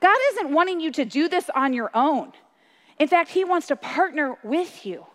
God 0.01 0.19
isn't 0.33 0.53
wanting 0.53 0.81
you 0.81 0.91
to 0.93 1.05
do 1.05 1.29
this 1.29 1.49
on 1.55 1.73
your 1.73 1.91
own. 1.95 2.33
In 2.99 3.07
fact, 3.07 3.31
He 3.31 3.45
wants 3.45 3.69
to 3.69 3.77
partner 3.77 4.37
with 4.43 4.85
you. 4.85 5.07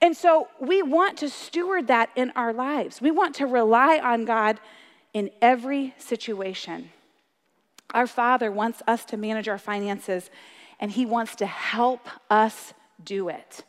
And 0.00 0.16
so 0.16 0.48
we 0.60 0.82
want 0.82 1.18
to 1.18 1.28
steward 1.28 1.86
that 1.86 2.10
in 2.16 2.30
our 2.36 2.52
lives. 2.52 3.00
We 3.00 3.10
want 3.10 3.34
to 3.36 3.46
rely 3.46 3.98
on 3.98 4.24
God 4.24 4.60
in 5.12 5.30
every 5.40 5.94
situation. 5.98 6.90
Our 7.94 8.06
Father 8.06 8.52
wants 8.52 8.82
us 8.86 9.04
to 9.06 9.16
manage 9.16 9.48
our 9.48 9.58
finances, 9.58 10.30
and 10.80 10.90
He 10.90 11.06
wants 11.06 11.36
to 11.36 11.46
help 11.46 12.08
us 12.28 12.74
do 13.02 13.28
it. 13.28 13.64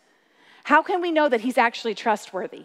How 0.66 0.82
can 0.82 1.02
we 1.02 1.12
know 1.12 1.30
that 1.30 1.42
He's 1.42 1.58
actually 1.58 1.96
trustworthy? 1.96 2.64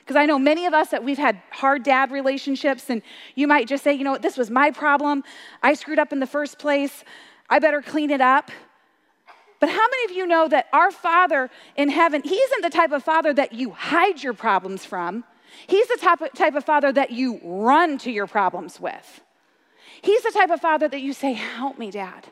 Because 0.00 0.16
I 0.16 0.26
know 0.26 0.38
many 0.38 0.66
of 0.66 0.74
us 0.74 0.88
that 0.88 1.04
we've 1.04 1.18
had 1.18 1.40
hard 1.50 1.82
dad 1.82 2.10
relationships, 2.10 2.88
and 2.88 3.02
you 3.34 3.46
might 3.46 3.68
just 3.68 3.84
say, 3.84 3.92
you 3.92 4.02
know 4.02 4.12
what, 4.12 4.22
this 4.22 4.36
was 4.36 4.50
my 4.50 4.70
problem. 4.70 5.22
I 5.62 5.74
screwed 5.74 5.98
up 5.98 6.12
in 6.12 6.18
the 6.18 6.26
first 6.26 6.58
place. 6.58 7.04
I 7.48 7.58
better 7.58 7.82
clean 7.82 8.10
it 8.10 8.20
up. 8.20 8.50
But 9.60 9.70
how 9.70 9.86
many 9.90 10.04
of 10.04 10.16
you 10.16 10.26
know 10.26 10.48
that 10.48 10.68
our 10.72 10.90
Father 10.90 11.50
in 11.76 11.88
heaven, 11.88 12.22
He 12.22 12.36
isn't 12.36 12.62
the 12.62 12.70
type 12.70 12.92
of 12.92 13.02
Father 13.02 13.32
that 13.34 13.52
you 13.52 13.70
hide 13.70 14.22
your 14.22 14.34
problems 14.34 14.84
from? 14.84 15.24
He's 15.66 15.88
the 15.88 15.98
type 16.00 16.20
of, 16.20 16.32
type 16.32 16.54
of 16.54 16.64
Father 16.64 16.92
that 16.92 17.10
you 17.10 17.40
run 17.42 17.98
to 17.98 18.10
your 18.10 18.26
problems 18.26 18.80
with. 18.80 19.20
He's 20.02 20.22
the 20.22 20.30
type 20.30 20.50
of 20.50 20.60
Father 20.60 20.88
that 20.88 21.00
you 21.00 21.12
say, 21.12 21.32
Help 21.32 21.78
me, 21.78 21.90
Dad. 21.90 22.26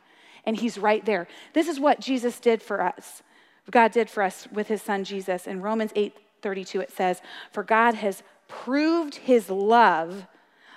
And 0.45 0.57
He's 0.57 0.79
right 0.79 1.05
there. 1.05 1.27
This 1.53 1.69
is 1.69 1.81
what 1.81 2.01
Jesus 2.01 2.39
did 2.39 2.63
for 2.63 2.81
us. 2.81 3.23
God 3.71 3.91
did 3.91 4.09
for 4.09 4.23
us 4.23 4.47
with 4.53 4.69
His 4.69 4.83
Son 4.83 5.03
Jesus. 5.03 5.47
In 5.47 5.61
Romans 5.61 5.93
8 5.97 6.15
32, 6.43 6.81
it 6.81 6.93
says, 6.93 7.21
For 7.51 7.65
God 7.65 7.95
has 7.95 8.23
proved 8.47 9.17
His 9.17 9.51
love 9.51 10.27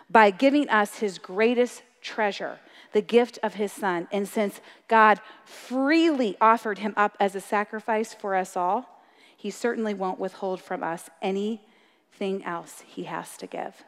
by 0.10 0.32
giving 0.32 0.68
us 0.70 0.98
His 0.98 1.20
greatest 1.20 1.84
treasure 2.02 2.58
the 2.92 3.02
gift 3.02 3.40
of 3.44 3.56
his 3.56 3.72
son. 3.72 4.08
And 4.12 4.28
since 4.28 4.62
God 4.88 5.20
freely 5.46 6.38
offered 6.42 6.80
him 6.80 6.94
up 6.98 7.16
as 7.20 7.36
a 7.36 7.42
sacrifice 7.42 8.14
for 8.14 8.36
us 8.36 8.58
all, 8.58 9.04
he 9.38 9.50
certainly 9.50 9.94
won't 9.94 10.20
withhold 10.20 10.62
from 10.62 10.84
us 10.84 11.10
anything 11.22 12.44
else 12.44 12.84
he 12.86 13.04
has 13.04 13.38
to 13.38 13.48
give. 13.48 13.84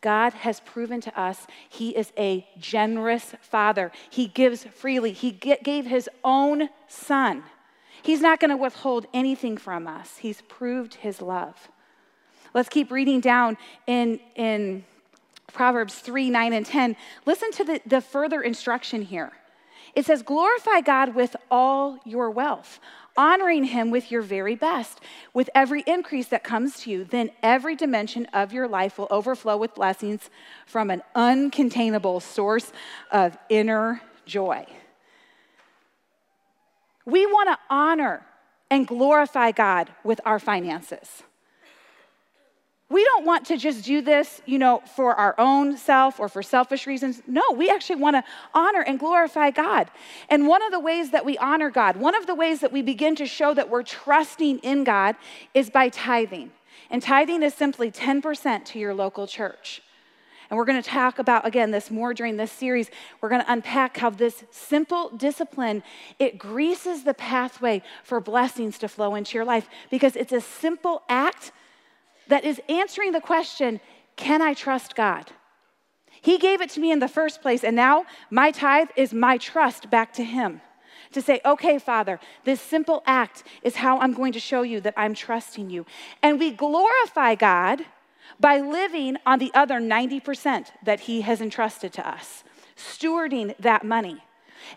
God 0.00 0.32
has 0.32 0.60
proven 0.60 1.00
to 1.02 1.20
us 1.20 1.46
he 1.68 1.90
is 1.90 2.12
a 2.18 2.46
generous 2.58 3.34
father. 3.42 3.92
He 4.08 4.26
gives 4.26 4.64
freely. 4.64 5.12
He 5.12 5.30
gave 5.30 5.86
his 5.86 6.08
own 6.24 6.70
son. 6.88 7.44
He's 8.02 8.22
not 8.22 8.40
going 8.40 8.50
to 8.50 8.56
withhold 8.56 9.06
anything 9.12 9.58
from 9.58 9.86
us. 9.86 10.16
He's 10.18 10.40
proved 10.42 10.94
his 10.94 11.20
love. 11.20 11.68
Let's 12.54 12.68
keep 12.68 12.90
reading 12.90 13.20
down 13.20 13.58
in, 13.86 14.20
in 14.34 14.84
Proverbs 15.52 15.94
3 15.94 16.30
9 16.30 16.52
and 16.52 16.66
10. 16.66 16.96
Listen 17.26 17.50
to 17.52 17.64
the, 17.64 17.80
the 17.86 18.00
further 18.00 18.40
instruction 18.40 19.02
here. 19.02 19.32
It 19.94 20.06
says, 20.06 20.22
Glorify 20.22 20.80
God 20.82 21.14
with 21.14 21.36
all 21.50 21.98
your 22.04 22.30
wealth, 22.30 22.78
honoring 23.16 23.64
Him 23.64 23.90
with 23.90 24.10
your 24.10 24.22
very 24.22 24.54
best. 24.54 25.00
With 25.34 25.50
every 25.54 25.82
increase 25.86 26.28
that 26.28 26.44
comes 26.44 26.80
to 26.80 26.90
you, 26.90 27.04
then 27.04 27.30
every 27.42 27.74
dimension 27.74 28.26
of 28.26 28.52
your 28.52 28.68
life 28.68 28.98
will 28.98 29.08
overflow 29.10 29.56
with 29.56 29.74
blessings 29.74 30.30
from 30.66 30.90
an 30.90 31.02
uncontainable 31.14 32.22
source 32.22 32.72
of 33.10 33.36
inner 33.48 34.02
joy. 34.26 34.66
We 37.04 37.26
want 37.26 37.48
to 37.48 37.58
honor 37.68 38.24
and 38.70 38.86
glorify 38.86 39.50
God 39.50 39.90
with 40.04 40.20
our 40.24 40.38
finances. 40.38 41.24
We 42.90 43.04
don't 43.04 43.24
want 43.24 43.46
to 43.46 43.56
just 43.56 43.84
do 43.84 44.02
this, 44.02 44.42
you 44.46 44.58
know, 44.58 44.82
for 44.96 45.14
our 45.14 45.36
own 45.38 45.76
self 45.76 46.18
or 46.18 46.28
for 46.28 46.42
selfish 46.42 46.88
reasons. 46.88 47.22
No, 47.24 47.42
we 47.54 47.70
actually 47.70 47.96
want 47.96 48.16
to 48.16 48.24
honor 48.52 48.80
and 48.80 48.98
glorify 48.98 49.52
God. 49.52 49.88
And 50.28 50.48
one 50.48 50.60
of 50.60 50.72
the 50.72 50.80
ways 50.80 51.12
that 51.12 51.24
we 51.24 51.38
honor 51.38 51.70
God, 51.70 51.96
one 51.96 52.16
of 52.16 52.26
the 52.26 52.34
ways 52.34 52.58
that 52.60 52.72
we 52.72 52.82
begin 52.82 53.14
to 53.16 53.26
show 53.26 53.54
that 53.54 53.70
we're 53.70 53.84
trusting 53.84 54.58
in 54.58 54.82
God 54.82 55.14
is 55.54 55.70
by 55.70 55.88
tithing. 55.88 56.50
And 56.90 57.00
tithing 57.00 57.44
is 57.44 57.54
simply 57.54 57.92
10% 57.92 58.64
to 58.64 58.78
your 58.80 58.92
local 58.92 59.28
church. 59.28 59.82
And 60.50 60.56
we're 60.56 60.64
going 60.64 60.82
to 60.82 60.88
talk 60.88 61.20
about 61.20 61.46
again 61.46 61.70
this 61.70 61.92
more 61.92 62.12
during 62.12 62.36
this 62.36 62.50
series. 62.50 62.90
We're 63.20 63.28
going 63.28 63.42
to 63.42 63.52
unpack 63.52 63.98
how 63.98 64.10
this 64.10 64.42
simple 64.50 65.10
discipline 65.10 65.84
it 66.18 66.38
greases 66.38 67.04
the 67.04 67.14
pathway 67.14 67.82
for 68.02 68.20
blessings 68.20 68.78
to 68.78 68.88
flow 68.88 69.14
into 69.14 69.38
your 69.38 69.44
life 69.44 69.68
because 69.90 70.16
it's 70.16 70.32
a 70.32 70.40
simple 70.40 71.04
act 71.08 71.52
that 72.30 72.44
is 72.44 72.60
answering 72.68 73.12
the 73.12 73.20
question 73.20 73.80
can 74.16 74.42
I 74.42 74.54
trust 74.54 74.96
God? 74.96 75.30
He 76.20 76.36
gave 76.36 76.60
it 76.60 76.70
to 76.70 76.80
me 76.80 76.92
in 76.92 76.98
the 76.98 77.08
first 77.08 77.40
place, 77.40 77.64
and 77.64 77.74
now 77.74 78.04
my 78.30 78.50
tithe 78.50 78.88
is 78.96 79.14
my 79.14 79.38
trust 79.38 79.88
back 79.88 80.12
to 80.14 80.24
Him. 80.24 80.60
To 81.12 81.22
say, 81.22 81.40
okay, 81.44 81.78
Father, 81.78 82.20
this 82.44 82.60
simple 82.60 83.02
act 83.06 83.42
is 83.62 83.76
how 83.76 83.98
I'm 83.98 84.12
going 84.12 84.32
to 84.32 84.40
show 84.40 84.62
you 84.62 84.80
that 84.82 84.94
I'm 84.96 85.14
trusting 85.14 85.70
you. 85.70 85.86
And 86.22 86.38
we 86.38 86.50
glorify 86.50 87.34
God 87.34 87.84
by 88.38 88.60
living 88.60 89.16
on 89.26 89.38
the 89.38 89.50
other 89.54 89.80
90% 89.80 90.66
that 90.84 91.00
He 91.00 91.22
has 91.22 91.40
entrusted 91.40 91.92
to 91.94 92.08
us, 92.08 92.44
stewarding 92.76 93.56
that 93.58 93.84
money. 93.84 94.22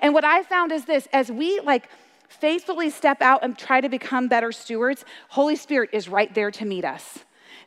And 0.02 0.14
what 0.14 0.24
I 0.24 0.44
found 0.44 0.72
is 0.72 0.86
this 0.86 1.08
as 1.12 1.32
we 1.32 1.60
like 1.60 1.90
faithfully 2.30 2.90
step 2.90 3.22
out 3.22 3.44
and 3.44 3.58
try 3.58 3.82
to 3.82 3.90
become 3.90 4.28
better 4.28 4.52
stewards, 4.52 5.06
Holy 5.30 5.56
Spirit 5.56 5.90
is 5.94 6.10
right 6.10 6.34
there 6.34 6.52
to 6.52 6.66
meet 6.66 6.86
us. 6.86 7.20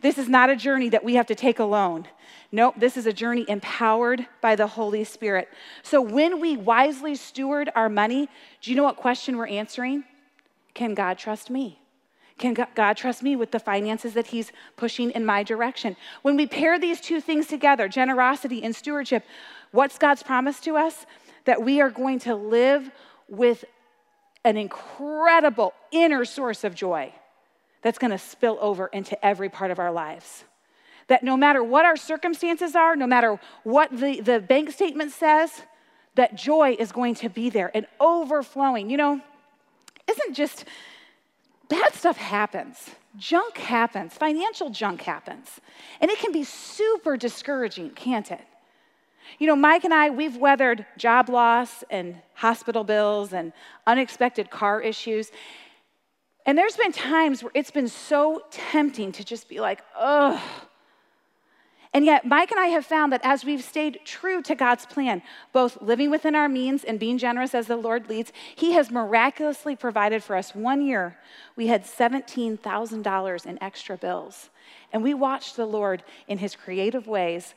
This 0.07 0.19
is 0.19 0.29
not 0.29 0.51
a 0.51 0.55
journey 0.55 0.89
that 0.91 1.03
we 1.03 1.17
have 1.17 1.27
to 1.27 1.35
take 1.35 1.59
alone. 1.59 2.07
Nope, 2.53 2.77
this 2.79 2.97
is 2.97 3.07
a 3.07 3.13
journey 3.13 3.45
empowered 3.49 4.25
by 4.41 4.55
the 4.55 4.69
Holy 4.69 5.03
Spirit. 5.03 5.49
So 5.83 6.01
when 6.01 6.41
we 6.41 6.57
wisely 6.57 7.17
steward 7.17 7.73
our 7.75 7.89
money, 7.89 8.29
do 8.61 8.71
you 8.71 8.77
know 8.77 8.85
what 8.85 8.99
question 8.99 9.37
we're 9.37 9.49
answering? 9.49 10.05
Can 10.75 10.95
God 10.95 11.19
trust 11.19 11.51
me? 11.51 11.81
Can 12.39 12.55
God 12.55 12.97
trust 12.97 13.25
me 13.25 13.35
with 13.35 13.51
the 13.51 13.59
finances 13.59 14.15
that 14.15 14.29
He's 14.29 14.53
pushing 14.77 15.11
in 15.11 15.27
my 15.27 15.43
direction? 15.43 15.97
When 16.23 16.37
we 16.37 16.47
pair 16.47 16.79
these 16.79 17.01
two 17.01 17.21
things 17.21 17.49
together, 17.49 17.89
generosity 17.89 18.63
and 18.63 18.77
stewardship, 18.77 19.25
what's 19.73 19.99
God's 19.99 20.23
promise 20.23 20.61
to 20.61 20.77
us? 20.77 21.05
That 21.47 21.65
we 21.65 21.81
are 21.81 21.91
going 21.91 22.21
to 22.21 22.37
live 22.37 22.93
with 23.29 23.65
an 24.45 24.57
incredible 24.57 25.75
inner 25.91 26.25
source 26.25 26.63
of 26.63 26.77
joy 26.77 27.13
that's 27.87 27.99
going 27.99 28.11
to 28.11 28.19
spill 28.19 28.59
over 28.61 28.89
into 28.89 29.25
every 29.25 29.49
part 29.49 29.71
of 29.71 29.79
our 29.79 29.93
lives. 29.93 30.43
That 31.07 31.23
no 31.23 31.37
matter 31.37 31.63
what 31.63 31.85
our 31.85 31.97
circumstances 31.97 32.75
are, 32.75 32.97
no 32.97 33.07
matter 33.07 33.39
what 33.63 33.97
the, 33.97 34.19
the 34.19 34.41
bank 34.41 34.73
statement 34.73 35.13
says, 35.13 35.63
that 36.17 36.35
joy 36.35 36.75
is 36.81 36.91
going 36.91 37.15
to 37.15 37.29
be 37.29 37.49
there 37.49 37.71
and 37.73 37.87
overflowing. 38.01 38.91
You 38.91 38.97
know, 38.97 39.21
isn't 40.09 40.35
just 40.35 40.65
bad 41.69 41.95
stuff 41.95 42.17
happens. 42.17 42.91
Junk 43.19 43.57
happens, 43.57 44.15
financial 44.15 44.69
junk 44.69 45.03
happens. 45.03 45.49
And 46.01 46.11
it 46.11 46.19
can 46.19 46.33
be 46.33 46.43
super 46.43 47.17
discouraging, 47.17 47.91
can't 47.91 48.33
it? 48.33 48.45
You 49.39 49.47
know, 49.47 49.55
Mike 49.55 49.85
and 49.85 49.95
I, 49.95 50.11
we've 50.11 50.37
weathered 50.37 50.85
job 50.99 51.29
loss 51.29 51.85
and 51.89 52.17
hospital 52.35 52.83
bills 52.83 53.33
and 53.33 53.53
unexpected 53.87 54.51
car 54.51 54.81
issues. 54.81 55.31
And 56.47 56.57
there's 56.57 56.77
been 56.77 56.93
times 56.93 57.43
where 57.43 57.53
it's 57.55 57.73
been 57.73 57.89
so 57.89 58.43
tempting 58.51 59.13
to 59.13 59.25
just 59.25 59.49
be 59.49 59.61
like, 59.61 59.83
ugh. 59.99 60.41
And 61.93 62.05
yet, 62.05 62.27
Mike 62.27 62.51
and 62.51 62.61
I 62.61 62.67
have 62.67 62.85
found 62.85 63.13
that 63.13 63.23
as 63.25 63.45
we've 63.45 63.65
stayed 63.65 64.01
true 64.05 64.43
to 64.43 64.55
God's 64.55 64.85
plan, 64.85 65.23
both 65.53 65.81
living 65.81 66.11
within 66.11 66.35
our 66.35 66.49
means 66.49 66.85
and 66.85 67.01
being 67.01 67.17
generous 67.17 67.55
as 67.55 67.69
the 67.69 67.77
Lord 67.77 68.09
leads, 68.09 68.33
He 68.55 68.73
has 68.73 68.91
miraculously 68.91 69.75
provided 69.75 70.23
for 70.23 70.37
us. 70.37 70.55
One 70.55 70.87
year, 70.87 71.17
we 71.57 71.69
had 71.69 71.85
$17,000 71.85 73.47
in 73.47 73.63
extra 73.63 73.97
bills. 73.97 74.51
And 74.93 75.03
we 75.03 75.15
watched 75.15 75.57
the 75.57 75.65
Lord 75.65 76.05
in 76.29 76.39
His 76.39 76.55
creative 76.55 77.07
ways 77.07 77.55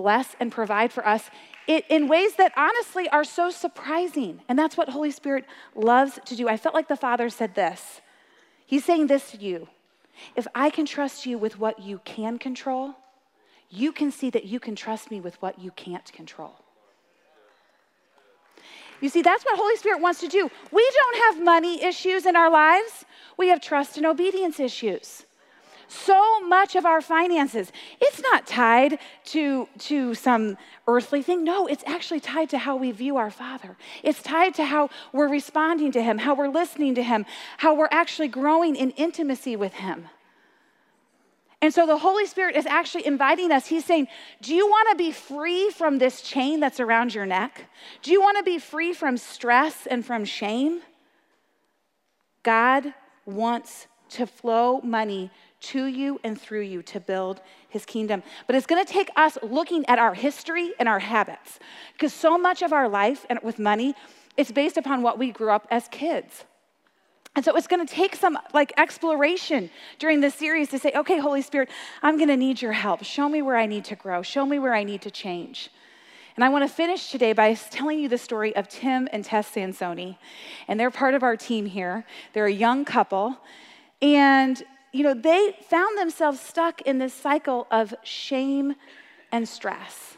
bless 0.00 0.34
and 0.40 0.50
provide 0.50 0.90
for 0.92 1.06
us 1.06 1.28
in 1.66 2.08
ways 2.08 2.34
that 2.36 2.52
honestly 2.56 3.06
are 3.10 3.22
so 3.22 3.50
surprising. 3.50 4.40
And 4.48 4.58
that's 4.58 4.76
what 4.76 4.88
Holy 4.88 5.10
Spirit 5.10 5.44
loves 5.74 6.18
to 6.24 6.34
do. 6.34 6.48
I 6.48 6.56
felt 6.56 6.74
like 6.74 6.88
the 6.88 6.96
Father 6.96 7.28
said 7.28 7.54
this. 7.54 8.00
He's 8.64 8.84
saying 8.84 9.08
this 9.08 9.30
to 9.32 9.36
you. 9.36 9.68
If 10.36 10.46
I 10.54 10.70
can 10.70 10.86
trust 10.86 11.26
you 11.26 11.36
with 11.36 11.58
what 11.58 11.80
you 11.80 12.00
can 12.04 12.38
control, 12.38 12.94
you 13.68 13.92
can 13.92 14.10
see 14.10 14.30
that 14.30 14.46
you 14.46 14.58
can 14.58 14.74
trust 14.74 15.10
me 15.10 15.20
with 15.20 15.40
what 15.42 15.58
you 15.58 15.70
can't 15.72 16.10
control. 16.12 16.54
You 19.02 19.10
see, 19.10 19.22
that's 19.22 19.44
what 19.44 19.58
Holy 19.58 19.76
Spirit 19.76 20.00
wants 20.00 20.20
to 20.20 20.28
do. 20.28 20.50
We 20.72 20.90
don't 20.94 21.16
have 21.24 21.44
money 21.44 21.82
issues 21.84 22.24
in 22.26 22.36
our 22.36 22.50
lives, 22.50 23.04
we 23.36 23.48
have 23.48 23.60
trust 23.60 23.96
and 23.98 24.06
obedience 24.06 24.60
issues 24.60 25.24
so 25.90 26.40
much 26.40 26.76
of 26.76 26.86
our 26.86 27.00
finances. 27.00 27.72
It's 28.00 28.20
not 28.20 28.46
tied 28.46 28.98
to, 29.26 29.68
to 29.78 30.14
some 30.14 30.56
earthly 30.86 31.22
thing. 31.22 31.44
No, 31.44 31.66
it's 31.66 31.84
actually 31.86 32.20
tied 32.20 32.50
to 32.50 32.58
how 32.58 32.76
we 32.76 32.92
view 32.92 33.16
our 33.16 33.30
Father. 33.30 33.76
It's 34.02 34.22
tied 34.22 34.54
to 34.54 34.64
how 34.64 34.90
we're 35.12 35.28
responding 35.28 35.92
to 35.92 36.02
Him, 36.02 36.18
how 36.18 36.34
we're 36.34 36.48
listening 36.48 36.94
to 36.94 37.02
Him, 37.02 37.26
how 37.58 37.74
we're 37.74 37.88
actually 37.90 38.28
growing 38.28 38.76
in 38.76 38.90
intimacy 38.92 39.56
with 39.56 39.74
Him. 39.74 40.08
And 41.62 41.74
so 41.74 41.86
the 41.86 41.98
Holy 41.98 42.24
Spirit 42.24 42.56
is 42.56 42.64
actually 42.64 43.06
inviting 43.06 43.52
us. 43.52 43.66
He's 43.66 43.84
saying, 43.84 44.08
Do 44.40 44.54
you 44.54 44.66
want 44.66 44.88
to 44.90 44.96
be 44.96 45.12
free 45.12 45.70
from 45.70 45.98
this 45.98 46.22
chain 46.22 46.60
that's 46.60 46.80
around 46.80 47.14
your 47.14 47.26
neck? 47.26 47.66
Do 48.02 48.12
you 48.12 48.20
want 48.20 48.38
to 48.38 48.42
be 48.42 48.58
free 48.58 48.94
from 48.94 49.18
stress 49.18 49.86
and 49.86 50.04
from 50.04 50.24
shame? 50.24 50.80
God 52.42 52.94
wants 53.26 53.88
to 54.10 54.26
flow 54.26 54.80
money 54.82 55.30
to 55.60 55.86
you 55.86 56.20
and 56.24 56.40
through 56.40 56.62
you 56.62 56.82
to 56.82 57.00
build 57.00 57.40
his 57.68 57.84
kingdom. 57.84 58.22
But 58.46 58.56
it's 58.56 58.66
going 58.66 58.84
to 58.84 58.90
take 58.90 59.10
us 59.16 59.38
looking 59.42 59.84
at 59.86 59.98
our 59.98 60.14
history 60.14 60.72
and 60.78 60.88
our 60.88 60.98
habits 60.98 61.58
because 61.92 62.12
so 62.12 62.38
much 62.38 62.62
of 62.62 62.72
our 62.72 62.88
life 62.88 63.26
and 63.28 63.38
with 63.42 63.58
money 63.58 63.94
it's 64.36 64.52
based 64.52 64.76
upon 64.76 65.02
what 65.02 65.18
we 65.18 65.32
grew 65.32 65.50
up 65.50 65.66
as 65.70 65.86
kids. 65.88 66.44
And 67.36 67.44
so 67.44 67.54
it's 67.56 67.66
going 67.66 67.86
to 67.86 67.94
take 67.94 68.16
some 68.16 68.38
like 68.52 68.72
exploration 68.76 69.70
during 69.98 70.20
this 70.20 70.34
series 70.34 70.68
to 70.70 70.78
say, 70.78 70.92
okay, 70.94 71.18
Holy 71.18 71.42
Spirit, 71.42 71.68
I'm 72.02 72.16
going 72.16 72.28
to 72.28 72.36
need 72.36 72.60
your 72.60 72.72
help. 72.72 73.04
Show 73.04 73.28
me 73.28 73.42
where 73.42 73.56
I 73.56 73.66
need 73.66 73.84
to 73.86 73.96
grow. 73.96 74.22
Show 74.22 74.46
me 74.46 74.58
where 74.58 74.74
I 74.74 74.82
need 74.82 75.02
to 75.02 75.10
change. 75.10 75.70
And 76.36 76.44
I 76.44 76.48
want 76.48 76.66
to 76.66 76.74
finish 76.74 77.10
today 77.10 77.32
by 77.32 77.54
telling 77.54 78.00
you 78.00 78.08
the 78.08 78.18
story 78.18 78.54
of 78.56 78.68
Tim 78.68 79.08
and 79.12 79.24
Tess 79.24 79.50
Sansoni. 79.50 80.16
And 80.68 80.80
they're 80.80 80.90
part 80.90 81.14
of 81.14 81.22
our 81.22 81.36
team 81.36 81.66
here. 81.66 82.04
They're 82.32 82.46
a 82.46 82.52
young 82.52 82.84
couple. 82.84 83.36
And 84.00 84.62
you 84.92 85.02
know, 85.02 85.14
they 85.14 85.56
found 85.68 85.98
themselves 85.98 86.40
stuck 86.40 86.80
in 86.82 86.98
this 86.98 87.14
cycle 87.14 87.66
of 87.70 87.94
shame 88.02 88.74
and 89.32 89.48
stress. 89.48 90.16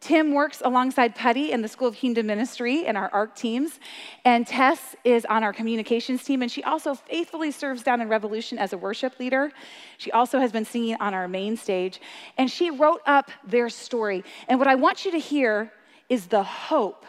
Tim 0.00 0.32
works 0.32 0.62
alongside 0.64 1.16
Putty 1.16 1.50
in 1.50 1.60
the 1.60 1.66
School 1.66 1.88
of 1.88 1.96
Kingdom 1.96 2.26
Ministry 2.26 2.86
in 2.86 2.96
our 2.96 3.10
ARC 3.12 3.34
teams. 3.34 3.80
And 4.24 4.46
Tess 4.46 4.94
is 5.02 5.24
on 5.26 5.42
our 5.42 5.52
communications 5.52 6.22
team. 6.22 6.40
And 6.40 6.50
she 6.50 6.62
also 6.62 6.94
faithfully 6.94 7.50
serves 7.50 7.82
down 7.82 8.00
in 8.00 8.08
Revolution 8.08 8.58
as 8.58 8.72
a 8.72 8.78
worship 8.78 9.18
leader. 9.18 9.50
She 9.96 10.12
also 10.12 10.38
has 10.38 10.52
been 10.52 10.64
singing 10.64 10.96
on 11.00 11.14
our 11.14 11.26
main 11.26 11.56
stage. 11.56 12.00
And 12.36 12.48
she 12.48 12.70
wrote 12.70 13.02
up 13.06 13.30
their 13.44 13.68
story. 13.68 14.22
And 14.46 14.60
what 14.60 14.68
I 14.68 14.76
want 14.76 15.04
you 15.04 15.10
to 15.10 15.18
hear 15.18 15.72
is 16.08 16.28
the 16.28 16.44
hope 16.44 17.04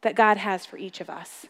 that 0.00 0.14
God 0.14 0.38
has 0.38 0.64
for 0.64 0.78
each 0.78 1.02
of 1.02 1.10
us. 1.10 1.46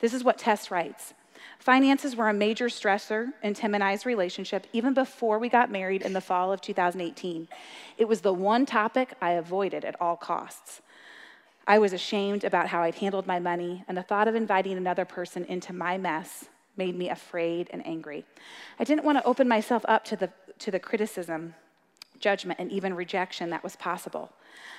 This 0.00 0.12
is 0.12 0.22
what 0.22 0.36
Tess 0.36 0.70
writes. 0.70 1.14
Finances 1.58 2.14
were 2.14 2.28
a 2.28 2.34
major 2.34 2.66
stressor 2.66 3.32
in 3.42 3.54
Tim 3.54 3.74
and 3.74 3.82
I's 3.82 4.06
relationship 4.06 4.66
even 4.72 4.94
before 4.94 5.38
we 5.38 5.48
got 5.48 5.70
married 5.70 6.02
in 6.02 6.12
the 6.12 6.20
fall 6.20 6.52
of 6.52 6.60
2018. 6.60 7.48
It 7.98 8.06
was 8.06 8.20
the 8.20 8.32
one 8.32 8.66
topic 8.66 9.14
I 9.20 9.32
avoided 9.32 9.84
at 9.84 10.00
all 10.00 10.16
costs. 10.16 10.82
I 11.66 11.78
was 11.78 11.92
ashamed 11.92 12.44
about 12.44 12.68
how 12.68 12.82
I'd 12.82 12.94
handled 12.96 13.26
my 13.26 13.40
money, 13.40 13.84
and 13.88 13.98
the 13.98 14.02
thought 14.02 14.28
of 14.28 14.36
inviting 14.36 14.76
another 14.76 15.04
person 15.04 15.44
into 15.46 15.72
my 15.72 15.98
mess 15.98 16.44
made 16.76 16.96
me 16.96 17.08
afraid 17.08 17.68
and 17.72 17.84
angry. 17.84 18.24
I 18.78 18.84
didn't 18.84 19.04
want 19.04 19.18
to 19.18 19.24
open 19.24 19.48
myself 19.48 19.84
up 19.88 20.04
to 20.04 20.16
the, 20.16 20.30
to 20.60 20.70
the 20.70 20.78
criticism, 20.78 21.54
judgment, 22.20 22.60
and 22.60 22.70
even 22.70 22.94
rejection 22.94 23.50
that 23.50 23.64
was 23.64 23.74
possible. 23.74 24.30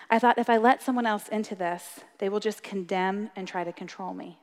I 0.10 0.20
thought 0.20 0.38
if 0.38 0.50
I 0.50 0.58
let 0.58 0.82
someone 0.82 1.06
else 1.06 1.28
into 1.28 1.56
this, 1.56 2.00
they 2.20 2.30
will 2.30 2.40
just 2.40 2.64
condemn 2.64 3.32
and 3.36 3.48
try 3.48 3.66
to 3.66 3.74
control 3.74 4.14
me. 4.14 4.40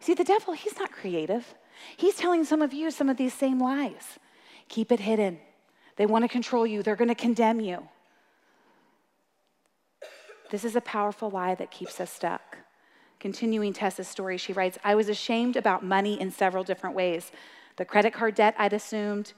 See, 0.00 0.14
the 0.14 0.24
devil, 0.24 0.54
he's 0.54 0.78
not 0.78 0.92
creative. 0.92 1.54
He's 1.96 2.16
telling 2.16 2.44
some 2.44 2.62
of 2.62 2.72
you 2.72 2.90
some 2.90 3.08
of 3.08 3.16
these 3.16 3.34
same 3.34 3.60
lies. 3.60 4.18
Keep 4.68 4.92
it 4.92 5.00
hidden. 5.00 5.38
They 5.96 6.06
want 6.06 6.24
to 6.24 6.28
control 6.28 6.66
you, 6.66 6.82
they're 6.82 6.96
going 6.96 7.08
to 7.08 7.14
condemn 7.14 7.60
you. 7.60 7.88
This 10.50 10.64
is 10.64 10.76
a 10.76 10.80
powerful 10.80 11.28
lie 11.30 11.54
that 11.56 11.70
keeps 11.70 12.00
us 12.00 12.10
stuck. 12.10 12.58
Continuing 13.20 13.72
Tessa's 13.72 14.08
story, 14.08 14.38
she 14.38 14.52
writes 14.52 14.78
I 14.84 14.94
was 14.94 15.08
ashamed 15.08 15.56
about 15.56 15.84
money 15.84 16.20
in 16.20 16.30
several 16.30 16.64
different 16.64 16.94
ways. 16.94 17.32
The 17.76 17.84
credit 17.84 18.12
card 18.12 18.34
debt 18.34 18.54
I'd 18.58 18.72
assumed, 18.72 19.32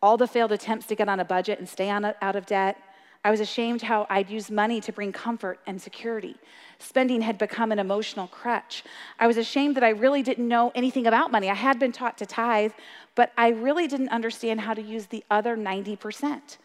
all 0.00 0.16
the 0.16 0.28
failed 0.28 0.52
attempts 0.52 0.86
to 0.86 0.94
get 0.94 1.08
on 1.08 1.20
a 1.20 1.24
budget 1.24 1.58
and 1.58 1.68
stay 1.68 1.90
on, 1.90 2.04
out 2.04 2.36
of 2.36 2.46
debt, 2.46 2.76
I 3.24 3.30
was 3.30 3.40
ashamed 3.40 3.82
how 3.82 4.06
I'd 4.08 4.30
used 4.30 4.50
money 4.50 4.80
to 4.80 4.92
bring 4.92 5.12
comfort 5.12 5.58
and 5.66 5.80
security. 5.80 6.36
Spending 6.78 7.20
had 7.20 7.36
become 7.36 7.72
an 7.72 7.78
emotional 7.78 8.28
crutch. 8.28 8.84
I 9.18 9.26
was 9.26 9.36
ashamed 9.36 9.74
that 9.76 9.84
I 9.84 9.90
really 9.90 10.22
didn't 10.22 10.46
know 10.46 10.70
anything 10.74 11.06
about 11.06 11.32
money. 11.32 11.50
I 11.50 11.54
had 11.54 11.78
been 11.78 11.92
taught 11.92 12.16
to 12.18 12.26
tithe, 12.26 12.72
but 13.14 13.32
I 13.36 13.48
really 13.48 13.88
didn't 13.88 14.10
understand 14.10 14.60
how 14.60 14.74
to 14.74 14.82
use 14.82 15.06
the 15.06 15.24
other 15.30 15.56
90%. 15.56 16.58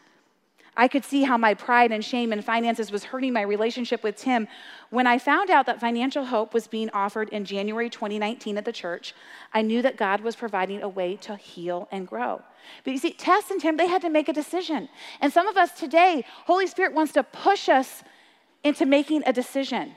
I 0.76 0.88
could 0.88 1.06
see 1.06 1.24
how 1.24 1.38
my 1.38 1.54
pride 1.54 1.92
and 1.92 2.04
shame 2.04 2.34
in 2.34 2.42
finances 2.42 2.92
was 2.92 3.04
hurting 3.04 3.34
my 3.34 3.42
relationship 3.42 4.04
with 4.04 4.16
Tim. 4.16 4.48
When 4.90 5.06
I 5.06 5.20
found 5.20 5.52
out 5.52 5.68
that 5.68 5.80
Financial 5.80 6.26
Hope 6.26 6.54
was 6.54 6.68
being 6.68 6.90
offered 6.92 7.30
in 7.30 7.46
January 7.46 7.90
2019 7.90 8.58
at 8.58 8.66
the 8.66 8.72
church, 8.72 9.14
I 9.54 9.62
knew 9.62 9.82
that 9.84 9.98
God 9.98 10.22
was 10.22 10.36
providing 10.36 10.82
a 10.82 10.90
way 10.90 11.16
to 11.18 11.36
heal 11.36 11.88
and 11.92 12.08
grow. 12.08 12.42
But 12.84 12.92
you 12.92 12.98
see, 12.98 13.12
Tess 13.12 13.52
and 13.52 13.62
Tim, 13.62 13.78
they 13.78 13.88
had 13.88 14.02
to 14.02 14.10
make 14.10 14.30
a 14.30 14.34
decision. 14.34 14.90
And 15.22 15.32
some 15.32 15.48
of 15.48 15.58
us 15.58 15.72
today, 15.74 16.26
Holy 16.46 16.66
Spirit 16.66 16.94
wants 16.94 17.14
to 17.14 17.24
push 17.24 17.70
us 17.70 18.04
into 18.64 18.86
making 18.86 19.24
a 19.26 19.34
decision. 19.34 19.94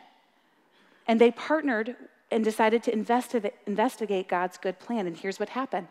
And 1.06 1.20
they 1.20 1.30
partnered 1.30 1.96
and 2.30 2.44
decided 2.44 2.82
to 2.82 2.92
investigate 2.92 4.28
God's 4.28 4.58
good 4.58 4.78
plan. 4.78 5.06
And 5.06 5.16
here's 5.16 5.38
what 5.38 5.50
happened 5.50 5.88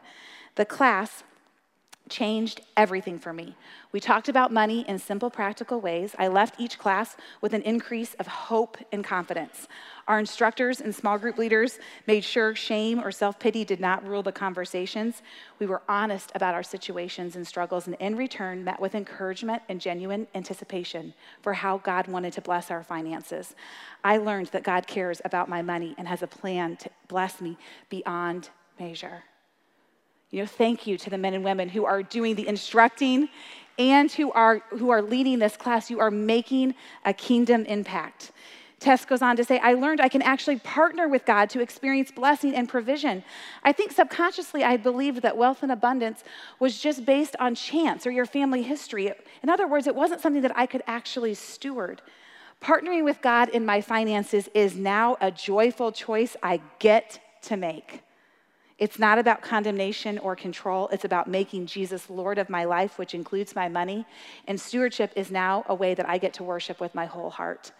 the 0.56 0.66
class 0.66 1.24
changed 2.10 2.62
everything 2.78 3.18
for 3.18 3.34
me. 3.34 3.56
We 3.92 4.00
talked 4.00 4.30
about 4.30 4.52
money 4.52 4.86
in 4.88 5.00
simple, 5.00 5.30
practical 5.30 5.82
ways. 5.82 6.16
I 6.20 6.28
left 6.28 6.60
each 6.60 6.78
class 6.78 7.16
with 7.42 7.54
an 7.54 7.64
increase 7.64 8.14
of 8.16 8.28
hope 8.28 8.78
and 8.92 9.04
confidence. 9.04 9.68
Our 10.08 10.20
instructors 10.20 10.82
and 10.82 10.94
small 10.94 11.18
group 11.18 11.38
leaders 11.38 11.80
made 12.06 12.24
sure 12.24 12.54
shame 12.54 13.00
or 13.00 13.12
self 13.12 13.40
pity 13.40 13.66
did 13.66 13.80
not 13.80 14.06
rule 14.08 14.22
the 14.22 14.32
conversations. 14.32 15.24
We 15.58 15.66
were 15.66 15.82
honest 15.90 16.32
about 16.36 16.54
our 16.54 16.62
situations 16.64 17.36
and 17.36 17.48
struggles, 17.48 17.88
and 17.88 17.96
in 18.00 18.16
return, 18.16 18.64
met 18.64 18.80
with 18.80 18.94
encouragement 18.94 19.64
and 19.68 19.82
genuine 19.82 20.28
anticipation 20.36 21.14
for 21.42 21.54
how 21.54 21.80
God 21.80 22.08
wanted 22.08 22.34
to 22.34 22.42
bless 22.42 22.70
our 22.70 22.84
finances. 22.84 23.56
I 24.04 24.18
learned 24.18 24.48
that 24.48 24.64
God 24.64 24.86
cares 24.86 25.22
about 25.26 25.50
my 25.50 25.64
money 25.64 25.96
and 25.98 26.08
has 26.08 26.22
a 26.22 26.28
plan 26.28 26.78
to 26.78 26.90
bless 27.08 27.42
me 27.42 27.58
beyond 27.90 28.50
measure. 28.80 29.24
You 30.32 30.42
know, 30.42 30.48
thank 30.48 30.88
you 30.88 30.98
to 30.98 31.10
the 31.10 31.18
men 31.18 31.34
and 31.34 31.44
women 31.44 31.70
who 31.70 31.86
are 31.86 32.04
doing 32.04 32.36
the 32.36 32.48
instructing 32.48 33.30
and 33.78 34.12
who 34.12 34.32
are, 34.32 34.60
who 34.70 34.90
are 34.90 35.02
leading 35.02 35.40
this 35.40 35.58
class. 35.58 35.90
You 35.90 36.00
are 36.00 36.12
making 36.12 36.76
a 37.04 37.14
kingdom 37.14 37.66
impact. 37.66 38.32
Tess 38.80 39.06
goes 39.06 39.22
on 39.22 39.38
to 39.38 39.44
say, 39.44 39.58
I 39.60 39.74
learned 39.74 40.02
I 40.02 40.10
can 40.10 40.22
actually 40.22 40.58
partner 40.60 41.08
with 41.08 41.26
God 41.26 41.50
to 41.52 41.62
experience 41.62 42.12
blessing 42.12 42.54
and 42.54 42.68
provision. 42.68 43.24
I 43.64 43.72
think 43.72 43.92
subconsciously 43.92 44.64
I 44.64 44.78
believed 44.78 45.22
that 45.22 45.38
wealth 45.38 45.64
and 45.64 45.72
abundance 45.72 46.24
was 46.60 46.80
just 46.80 47.06
based 47.06 47.36
on 47.40 47.56
chance 47.56 48.06
or 48.06 48.12
your 48.12 48.26
family 48.26 48.62
history. 48.62 49.12
In 49.42 49.50
other 49.50 49.68
words, 49.68 49.88
it 49.88 49.96
wasn't 49.96 50.22
something 50.22 50.42
that 50.42 50.58
I 50.58 50.66
could 50.66 50.84
actually 50.88 51.34
steward. 51.34 52.02
Partnering 52.62 53.04
with 53.04 53.22
God 53.22 53.50
in 53.50 53.66
my 53.66 53.82
finances 53.82 54.50
is 54.54 54.76
now 54.76 55.18
a 55.22 55.32
joyful 55.32 55.92
choice 55.92 56.36
I 56.44 56.62
get 56.80 57.20
to 57.44 57.58
make. 57.58 58.02
It's 58.78 59.00
not 59.00 59.18
about 59.18 59.42
condemnation 59.42 60.18
or 60.18 60.36
control. 60.36 60.90
It's 60.90 61.06
about 61.06 61.30
making 61.30 61.68
Jesus 61.68 62.10
Lord 62.10 62.38
of 62.38 62.50
my 62.50 62.66
life, 62.66 62.98
which 62.98 63.14
includes 63.14 63.56
my 63.56 63.70
money. 63.70 64.06
And 64.48 64.60
stewardship 64.60 65.14
is 65.16 65.32
now 65.32 65.64
a 65.68 65.76
way 65.76 65.94
that 65.94 66.10
I 66.10 66.18
get 66.18 66.34
to 66.36 66.44
worship 66.44 66.82
with 66.82 66.94
my 66.94 67.06
whole 67.06 67.30
heart. 67.30 67.72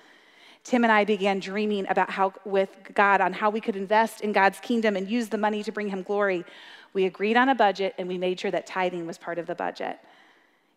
Tim 0.64 0.84
and 0.84 0.92
I 0.92 1.04
began 1.04 1.40
dreaming 1.40 1.86
about 1.90 2.10
how, 2.10 2.34
with 2.46 2.70
God, 2.94 3.22
on 3.22 3.34
how 3.34 3.50
we 3.50 3.62
could 3.62 3.76
invest 3.76 4.22
in 4.22 4.32
God's 4.32 4.60
kingdom 4.60 4.96
and 4.96 5.08
use 5.08 5.30
the 5.30 5.38
money 5.38 5.64
to 5.64 5.72
bring 5.72 5.90
Him 5.90 6.02
glory. 6.02 6.46
We 6.94 7.06
agreed 7.06 7.36
on 7.36 7.50
a 7.50 7.56
budget 7.56 7.94
and 7.98 8.08
we 8.08 8.18
made 8.18 8.40
sure 8.40 8.52
that 8.52 8.66
tithing 8.66 9.06
was 9.06 9.18
part 9.18 9.38
of 9.38 9.48
the 9.48 9.54
budget. 9.54 10.00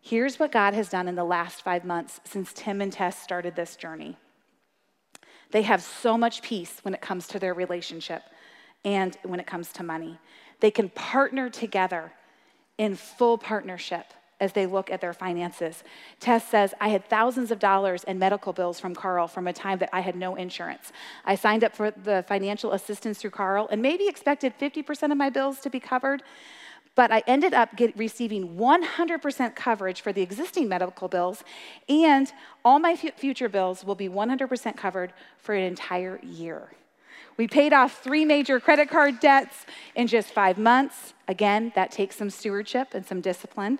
Here's 0.01 0.39
what 0.39 0.53
God 0.53 0.75
has 0.75 0.89
done 0.89 1.09
in 1.09 1.15
the 1.15 1.25
last 1.25 1.63
five 1.63 1.85
months 1.85 2.21
since 2.25 2.53
Tim 2.53 2.81
and 2.81 2.93
Tess 2.93 3.19
started 3.19 3.55
this 3.55 3.77
journey. 3.77 4.17
They 5.53 5.63
have 5.63 5.81
so 5.81 6.19
much 6.19 6.43
peace 6.43 6.81
when 6.83 6.93
it 6.93 7.01
comes 7.01 7.27
to 7.29 7.39
their 7.39 7.55
relationship 7.55 8.23
and 8.89 9.19
when 9.23 9.39
it 9.39 9.47
comes 9.47 9.71
to 9.71 9.83
money. 9.83 10.19
They 10.61 10.71
can 10.71 10.89
partner 10.89 11.51
together 11.51 12.13
in 12.79 12.97
full 12.97 13.37
partnership 13.37 14.07
as 14.41 14.55
they 14.55 14.65
look 14.65 14.91
at 14.91 15.03
their 15.03 15.13
finances. 15.13 15.85
Tess 16.21 16.49
says, 16.49 16.73
I 16.81 16.89
had 16.89 17.05
thousands 17.05 17.51
of 17.51 17.59
dollars 17.59 18.03
in 18.05 18.19
medical 18.19 18.55
bills 18.55 18.81
from 18.81 18.95
Carle 18.95 19.29
from 19.29 19.47
a 19.47 19.53
time 19.53 19.79
that 19.81 19.91
I 19.93 20.01
had 20.01 20.17
no 20.17 20.37
insurance. 20.37 20.91
I 21.27 21.35
signed 21.35 21.65
up 21.65 21.77
for 21.77 21.91
the 21.91 22.25
financial 22.27 22.73
assistance 22.73 23.19
through 23.19 23.33
Carle 23.33 23.69
and 23.71 23.83
maybe 23.83 24.09
expected 24.09 24.55
50% 24.59 25.13
of 25.13 25.19
my 25.19 25.29
bills 25.29 25.61
to 25.61 25.71
be 25.71 25.81
covered, 25.81 26.23
but 26.95 27.13
I 27.13 27.23
ended 27.27 27.53
up 27.53 27.77
get, 27.77 27.95
receiving 27.99 28.57
100% 28.57 29.55
coverage 29.55 30.01
for 30.01 30.15
the 30.15 30.23
existing 30.23 30.67
medical 30.67 31.09
bills, 31.09 31.45
and 31.89 32.33
all 32.65 32.79
my 32.79 32.97
future 32.97 33.51
bills 33.51 33.85
will 33.85 33.97
be 33.97 34.09
100% 34.09 34.77
covered 34.77 35.13
for 35.39 35.55
an 35.55 35.65
entire 35.65 36.21
year. 36.23 36.71
We 37.39 37.47
paid 37.47 37.73
off 37.73 38.03
three 38.03 38.25
major 38.25 38.59
credit 38.59 38.91
card 38.91 39.21
debts 39.21 39.65
in 39.95 40.09
just 40.09 40.33
five 40.33 40.59
months. 40.59 41.15
Again, 41.29 41.71
that 41.77 41.93
takes 41.93 42.17
some 42.17 42.31
stewardship 42.31 42.95
and 42.95 43.07
some 43.07 43.21
discipline. 43.21 43.79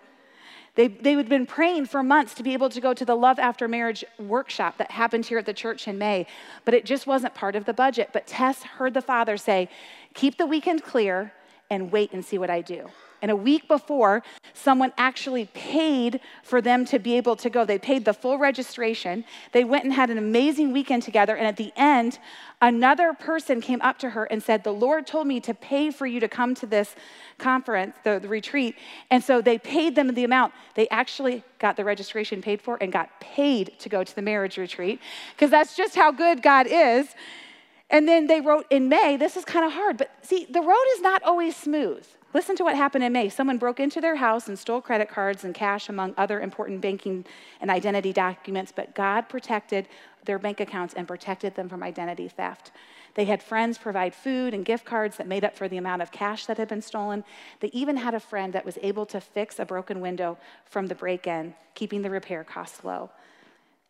They, 0.77 0.87
they 0.87 1.15
had 1.15 1.29
been 1.29 1.45
praying 1.45 1.87
for 1.87 2.05
months 2.05 2.35
to 2.35 2.45
be 2.45 2.53
able 2.53 2.69
to 2.69 2.81
go 2.81 2.95
to 2.95 3.05
the 3.05 3.17
Love 3.17 3.41
After 3.41 3.67
Marriage 3.67 4.05
workshop 4.17 4.79
that 4.79 4.93
happened 4.93 5.27
here 5.27 5.39
at 5.39 5.45
the 5.45 5.53
church 5.53 5.89
in 5.89 5.99
May, 5.99 6.29
but 6.65 6.73
it 6.73 6.85
just 6.85 7.05
wasn't 7.05 7.35
part 7.35 7.57
of 7.57 7.65
the 7.65 7.75
budget. 7.75 8.11
But 8.13 8.29
Tess 8.29 8.63
heard 8.63 8.95
the 8.95 9.03
father 9.03 9.37
say, 9.37 9.69
Keep 10.15 10.39
the 10.39 10.47
weekend 10.47 10.85
clear 10.85 11.33
and 11.69 11.91
wait 11.91 12.13
and 12.13 12.25
see 12.25 12.39
what 12.39 12.51
I 12.51 12.61
do. 12.61 12.89
And 13.21 13.31
a 13.31 13.37
week 13.37 13.69
before, 13.69 14.23
someone 14.55 14.93
actually 14.97 15.47
paid 15.47 16.21
for 16.43 16.61
them 16.61 16.85
to 16.87 16.99
be 16.99 17.17
able 17.17 17.37
to 17.37 17.51
go. 17.51 17.65
They 17.65 17.79
paid 17.79 18.05
the 18.05 18.15
full 18.15 18.39
registration. 18.39 19.25
They 19.53 19.65
went 19.65 19.85
and 19.85 19.93
had 19.93 20.11
an 20.11 20.19
amazing 20.19 20.73
weekend 20.73 21.03
together. 21.03 21.37
And 21.37 21.47
at 21.47 21.57
the 21.57 21.73
end, 21.77 22.19
another 22.61 23.13
person 23.13 23.61
came 23.61 23.81
up 23.83 23.99
to 24.01 24.11
her 24.11 24.25
and 24.25 24.43
said, 24.43 24.65
The 24.65 24.73
Lord 24.73 25.07
told 25.07 25.27
me 25.27 25.41
to 25.41 25.55
pay 25.55 25.91
for 25.91 26.07
you 26.07 26.21
to 26.21 26.29
come 26.29 26.55
to 26.57 26.67
this 26.67 26.95
conference, 27.39 27.97
the, 28.05 28.19
the 28.19 28.29
retreat. 28.29 28.77
And 29.11 29.23
so 29.23 29.41
they 29.41 29.59
paid 29.59 29.95
them 29.95 30.15
the 30.15 30.25
amount. 30.25 30.53
They 30.75 30.89
actually 30.89 31.45
got 31.59 31.77
the 31.77 31.85
registration 31.85 32.43
paid 32.43 32.61
for 32.61 32.79
and 32.81 32.93
got 32.93 33.21
paid 33.21 33.79
to 33.81 33.89
go 33.89 34.05
to 34.05 34.15
the 34.15 34.23
marriage 34.23 34.59
retreat 34.59 35.01
because 35.35 35.51
that's 35.51 35.77
just 35.77 35.95
how 35.95 36.13
good 36.13 36.43
God 36.43 36.67
is. 36.69 37.09
And 37.91 38.07
then 38.07 38.27
they 38.27 38.41
wrote 38.41 38.67
in 38.71 38.89
May, 38.89 39.17
this 39.17 39.37
is 39.37 39.45
kind 39.45 39.65
of 39.65 39.73
hard, 39.73 39.97
but 39.97 40.11
see, 40.23 40.47
the 40.49 40.61
road 40.61 40.85
is 40.95 41.01
not 41.01 41.23
always 41.23 41.57
smooth. 41.57 42.07
Listen 42.35 42.57
to 42.57 42.65
what 42.65 42.77
happened 42.77 43.03
in 43.03 43.13
May. 43.13 43.31
Someone 43.31 43.57
broke 43.57 43.81
into 43.81 44.03
their 44.03 44.17
house 44.17 44.49
and 44.49 44.59
stole 44.59 44.83
credit 44.83 45.09
cards 45.09 45.45
and 45.45 45.55
cash, 45.55 45.89
among 45.89 46.13
other 46.19 46.41
important 46.41 46.83
banking 46.83 47.25
and 47.61 47.71
identity 47.71 48.13
documents, 48.13 48.71
but 48.71 48.95
God 48.95 49.31
protected 49.31 49.89
their 50.27 50.39
bank 50.39 50.61
accounts 50.61 50.93
and 50.93 51.09
protected 51.09 51.55
them 51.55 51.71
from 51.71 51.83
identity 51.83 52.29
theft. 52.29 52.71
They 53.15 53.25
had 53.25 53.43
friends 53.43 53.79
provide 53.79 54.15
food 54.15 54.53
and 54.53 54.63
gift 54.63 54.85
cards 54.85 55.17
that 55.17 55.27
made 55.27 55.43
up 55.43 55.57
for 55.57 55.69
the 55.69 55.79
amount 55.79 56.03
of 56.03 56.13
cash 56.13 56.45
that 56.47 56.59
had 56.59 56.69
been 56.69 56.83
stolen. 56.83 57.25
They 57.61 57.69
even 57.69 57.97
had 57.97 58.13
a 58.13 58.21
friend 58.21 58.53
that 58.53 58.67
was 58.67 58.79
able 58.83 59.07
to 59.07 59.21
fix 59.23 59.59
a 59.59 59.65
broken 59.65 60.01
window 60.03 60.37
from 60.67 60.87
the 60.87 60.95
break 60.95 61.27
in, 61.27 61.55
keeping 61.75 62.03
the 62.03 62.11
repair 62.11 62.45
costs 62.45 62.85
low. 62.85 63.11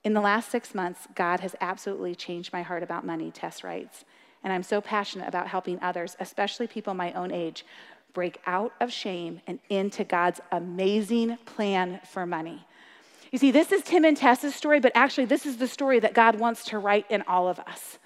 In 0.05 0.15
the 0.15 0.21
last 0.21 0.49
six 0.49 0.77
months, 0.77 1.09
God 1.17 1.41
has 1.41 1.57
absolutely 1.61 2.15
changed 2.15 2.53
my 2.53 2.63
heart 2.63 2.85
about 2.85 3.05
money, 3.05 3.33
Tess 3.33 3.65
writes. 3.65 4.05
And 4.45 4.53
I'm 4.53 4.63
so 4.63 4.81
passionate 4.81 5.27
about 5.27 5.49
helping 5.49 5.81
others, 5.83 6.17
especially 6.21 6.69
people 6.69 6.95
my 6.95 7.13
own 7.13 7.33
age, 7.33 7.65
break 8.13 8.39
out 8.47 8.73
of 8.81 8.93
shame 8.93 9.41
and 9.47 9.59
into 9.69 10.05
God's 10.05 10.41
amazing 10.51 11.37
plan 11.45 12.01
for 12.05 12.27
money. 12.27 12.67
You 13.31 13.39
see, 13.39 13.51
this 13.51 13.73
is 13.73 13.83
Tim 13.83 14.05
and 14.05 14.17
Tess's 14.17 14.55
story, 14.55 14.81
but 14.81 14.93
actually, 14.95 15.27
this 15.27 15.45
is 15.45 15.59
the 15.59 15.69
story 15.69 16.01
that 16.01 16.15
God 16.15 16.39
wants 16.39 16.65
to 16.67 16.79
write 16.79 17.07
in 17.11 17.23
all 17.23 17.49
of 17.49 17.59
us. 17.61 17.99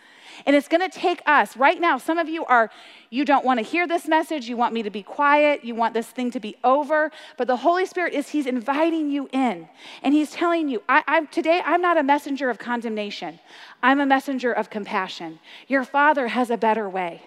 And 0.46 0.56
it's 0.56 0.68
going 0.68 0.80
to 0.80 0.88
take 0.88 1.22
us 1.26 1.56
right 1.56 1.80
now. 1.80 1.98
Some 1.98 2.18
of 2.18 2.28
you 2.28 2.44
are, 2.46 2.70
you 3.10 3.24
don't 3.24 3.44
want 3.44 3.58
to 3.58 3.64
hear 3.64 3.86
this 3.86 4.08
message. 4.08 4.48
You 4.48 4.56
want 4.56 4.74
me 4.74 4.82
to 4.82 4.90
be 4.90 5.02
quiet. 5.02 5.64
You 5.64 5.74
want 5.74 5.94
this 5.94 6.08
thing 6.08 6.30
to 6.32 6.40
be 6.40 6.56
over. 6.64 7.10
But 7.36 7.46
the 7.46 7.56
Holy 7.56 7.86
Spirit 7.86 8.14
is, 8.14 8.30
He's 8.30 8.46
inviting 8.46 9.10
you 9.10 9.28
in. 9.32 9.68
And 10.02 10.14
He's 10.14 10.30
telling 10.30 10.68
you, 10.68 10.82
I, 10.88 11.04
I'm, 11.06 11.26
today, 11.28 11.60
I'm 11.64 11.80
not 11.80 11.98
a 11.98 12.02
messenger 12.02 12.50
of 12.50 12.58
condemnation, 12.58 13.38
I'm 13.82 14.00
a 14.00 14.06
messenger 14.06 14.52
of 14.52 14.70
compassion. 14.70 15.38
Your 15.68 15.84
Father 15.84 16.28
has 16.28 16.50
a 16.50 16.56
better 16.56 16.88
way. 16.88 17.22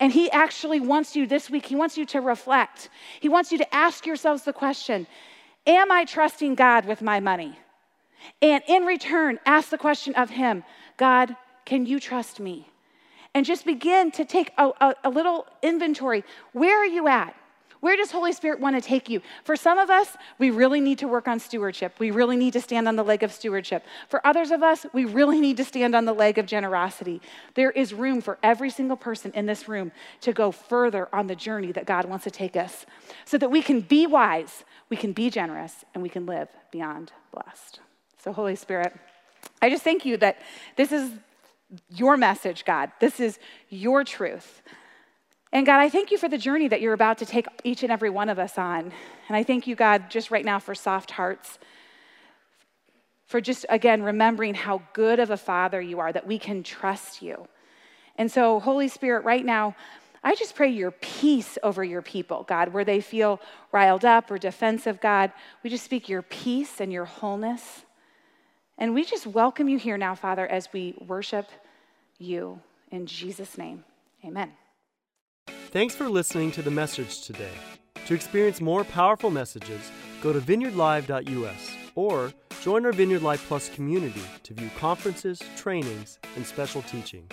And 0.00 0.12
He 0.12 0.30
actually 0.30 0.80
wants 0.80 1.16
you 1.16 1.26
this 1.26 1.50
week, 1.50 1.66
He 1.66 1.76
wants 1.76 1.96
you 1.96 2.04
to 2.06 2.20
reflect. 2.20 2.88
He 3.20 3.28
wants 3.28 3.52
you 3.52 3.58
to 3.58 3.74
ask 3.74 4.06
yourselves 4.06 4.42
the 4.42 4.52
question 4.52 5.06
Am 5.66 5.90
I 5.90 6.04
trusting 6.04 6.54
God 6.54 6.84
with 6.84 7.02
my 7.02 7.20
money? 7.20 7.58
And 8.40 8.62
in 8.66 8.84
return, 8.84 9.38
ask 9.46 9.70
the 9.70 9.78
question 9.78 10.14
of 10.14 10.30
Him 10.30 10.64
God, 10.96 11.36
can 11.64 11.86
you 11.86 11.98
trust 12.00 12.40
me? 12.40 12.68
And 13.34 13.44
just 13.44 13.64
begin 13.64 14.12
to 14.12 14.24
take 14.24 14.52
a, 14.58 14.70
a, 14.80 14.94
a 15.04 15.10
little 15.10 15.46
inventory. 15.62 16.24
Where 16.52 16.80
are 16.80 16.86
you 16.86 17.08
at? 17.08 17.34
Where 17.84 17.98
does 17.98 18.12
Holy 18.12 18.32
Spirit 18.32 18.60
want 18.60 18.76
to 18.76 18.80
take 18.80 19.10
you? 19.10 19.20
For 19.44 19.56
some 19.56 19.76
of 19.76 19.90
us, 19.90 20.16
we 20.38 20.48
really 20.48 20.80
need 20.80 20.96
to 21.00 21.06
work 21.06 21.28
on 21.28 21.38
stewardship. 21.38 21.92
We 21.98 22.12
really 22.12 22.34
need 22.34 22.54
to 22.54 22.60
stand 22.62 22.88
on 22.88 22.96
the 22.96 23.02
leg 23.02 23.22
of 23.22 23.30
stewardship. 23.30 23.84
For 24.08 24.26
others 24.26 24.50
of 24.50 24.62
us, 24.62 24.86
we 24.94 25.04
really 25.04 25.38
need 25.38 25.58
to 25.58 25.66
stand 25.66 25.94
on 25.94 26.06
the 26.06 26.14
leg 26.14 26.38
of 26.38 26.46
generosity. 26.46 27.20
There 27.52 27.70
is 27.70 27.92
room 27.92 28.22
for 28.22 28.38
every 28.42 28.70
single 28.70 28.96
person 28.96 29.32
in 29.34 29.44
this 29.44 29.68
room 29.68 29.92
to 30.22 30.32
go 30.32 30.50
further 30.50 31.10
on 31.12 31.26
the 31.26 31.36
journey 31.36 31.72
that 31.72 31.84
God 31.84 32.06
wants 32.06 32.24
to 32.24 32.30
take 32.30 32.56
us 32.56 32.86
so 33.26 33.36
that 33.36 33.50
we 33.50 33.60
can 33.60 33.82
be 33.82 34.06
wise, 34.06 34.64
we 34.88 34.96
can 34.96 35.12
be 35.12 35.28
generous, 35.28 35.84
and 35.92 36.02
we 36.02 36.08
can 36.08 36.24
live 36.24 36.48
beyond 36.70 37.12
blessed. 37.32 37.80
So, 38.16 38.32
Holy 38.32 38.56
Spirit, 38.56 38.96
I 39.60 39.68
just 39.68 39.84
thank 39.84 40.06
you 40.06 40.16
that 40.16 40.38
this 40.76 40.90
is 40.90 41.10
your 41.90 42.16
message, 42.16 42.64
God. 42.64 42.92
This 42.98 43.20
is 43.20 43.38
your 43.68 44.04
truth. 44.04 44.62
And 45.54 45.64
God, 45.64 45.78
I 45.78 45.88
thank 45.88 46.10
you 46.10 46.18
for 46.18 46.28
the 46.28 46.36
journey 46.36 46.66
that 46.66 46.80
you're 46.80 46.94
about 46.94 47.18
to 47.18 47.26
take 47.26 47.46
each 47.62 47.84
and 47.84 47.92
every 47.92 48.10
one 48.10 48.28
of 48.28 48.40
us 48.40 48.58
on. 48.58 48.92
And 49.28 49.36
I 49.36 49.44
thank 49.44 49.68
you, 49.68 49.76
God, 49.76 50.10
just 50.10 50.32
right 50.32 50.44
now 50.44 50.58
for 50.58 50.74
soft 50.74 51.12
hearts, 51.12 51.60
for 53.26 53.40
just, 53.40 53.64
again, 53.68 54.02
remembering 54.02 54.54
how 54.54 54.82
good 54.94 55.20
of 55.20 55.30
a 55.30 55.36
father 55.36 55.80
you 55.80 56.00
are, 56.00 56.12
that 56.12 56.26
we 56.26 56.40
can 56.40 56.64
trust 56.64 57.22
you. 57.22 57.46
And 58.16 58.30
so, 58.30 58.58
Holy 58.58 58.88
Spirit, 58.88 59.24
right 59.24 59.44
now, 59.44 59.76
I 60.24 60.34
just 60.34 60.56
pray 60.56 60.70
your 60.70 60.90
peace 60.90 61.56
over 61.62 61.84
your 61.84 62.02
people, 62.02 62.44
God, 62.48 62.72
where 62.72 62.84
they 62.84 63.00
feel 63.00 63.40
riled 63.70 64.04
up 64.04 64.32
or 64.32 64.38
defensive, 64.38 65.00
God. 65.00 65.30
We 65.62 65.70
just 65.70 65.84
speak 65.84 66.08
your 66.08 66.22
peace 66.22 66.80
and 66.80 66.92
your 66.92 67.04
wholeness. 67.04 67.84
And 68.76 68.92
we 68.92 69.04
just 69.04 69.24
welcome 69.24 69.68
you 69.68 69.78
here 69.78 69.98
now, 69.98 70.16
Father, 70.16 70.48
as 70.48 70.68
we 70.72 70.96
worship 71.06 71.48
you. 72.18 72.60
In 72.90 73.06
Jesus' 73.06 73.56
name, 73.56 73.84
amen. 74.24 74.50
Thanks 75.74 75.96
for 75.96 76.08
listening 76.08 76.52
to 76.52 76.62
the 76.62 76.70
message 76.70 77.22
today. 77.22 77.50
To 78.06 78.14
experience 78.14 78.60
more 78.60 78.84
powerful 78.84 79.28
messages, 79.28 79.90
go 80.22 80.32
to 80.32 80.38
vineyardlive.us 80.38 81.70
or 81.96 82.32
join 82.62 82.86
our 82.86 82.92
Vineyard 82.92 83.22
Live 83.22 83.42
Plus 83.48 83.70
community 83.70 84.22
to 84.44 84.54
view 84.54 84.70
conferences, 84.78 85.42
trainings, 85.56 86.20
and 86.36 86.46
special 86.46 86.82
teachings. 86.82 87.32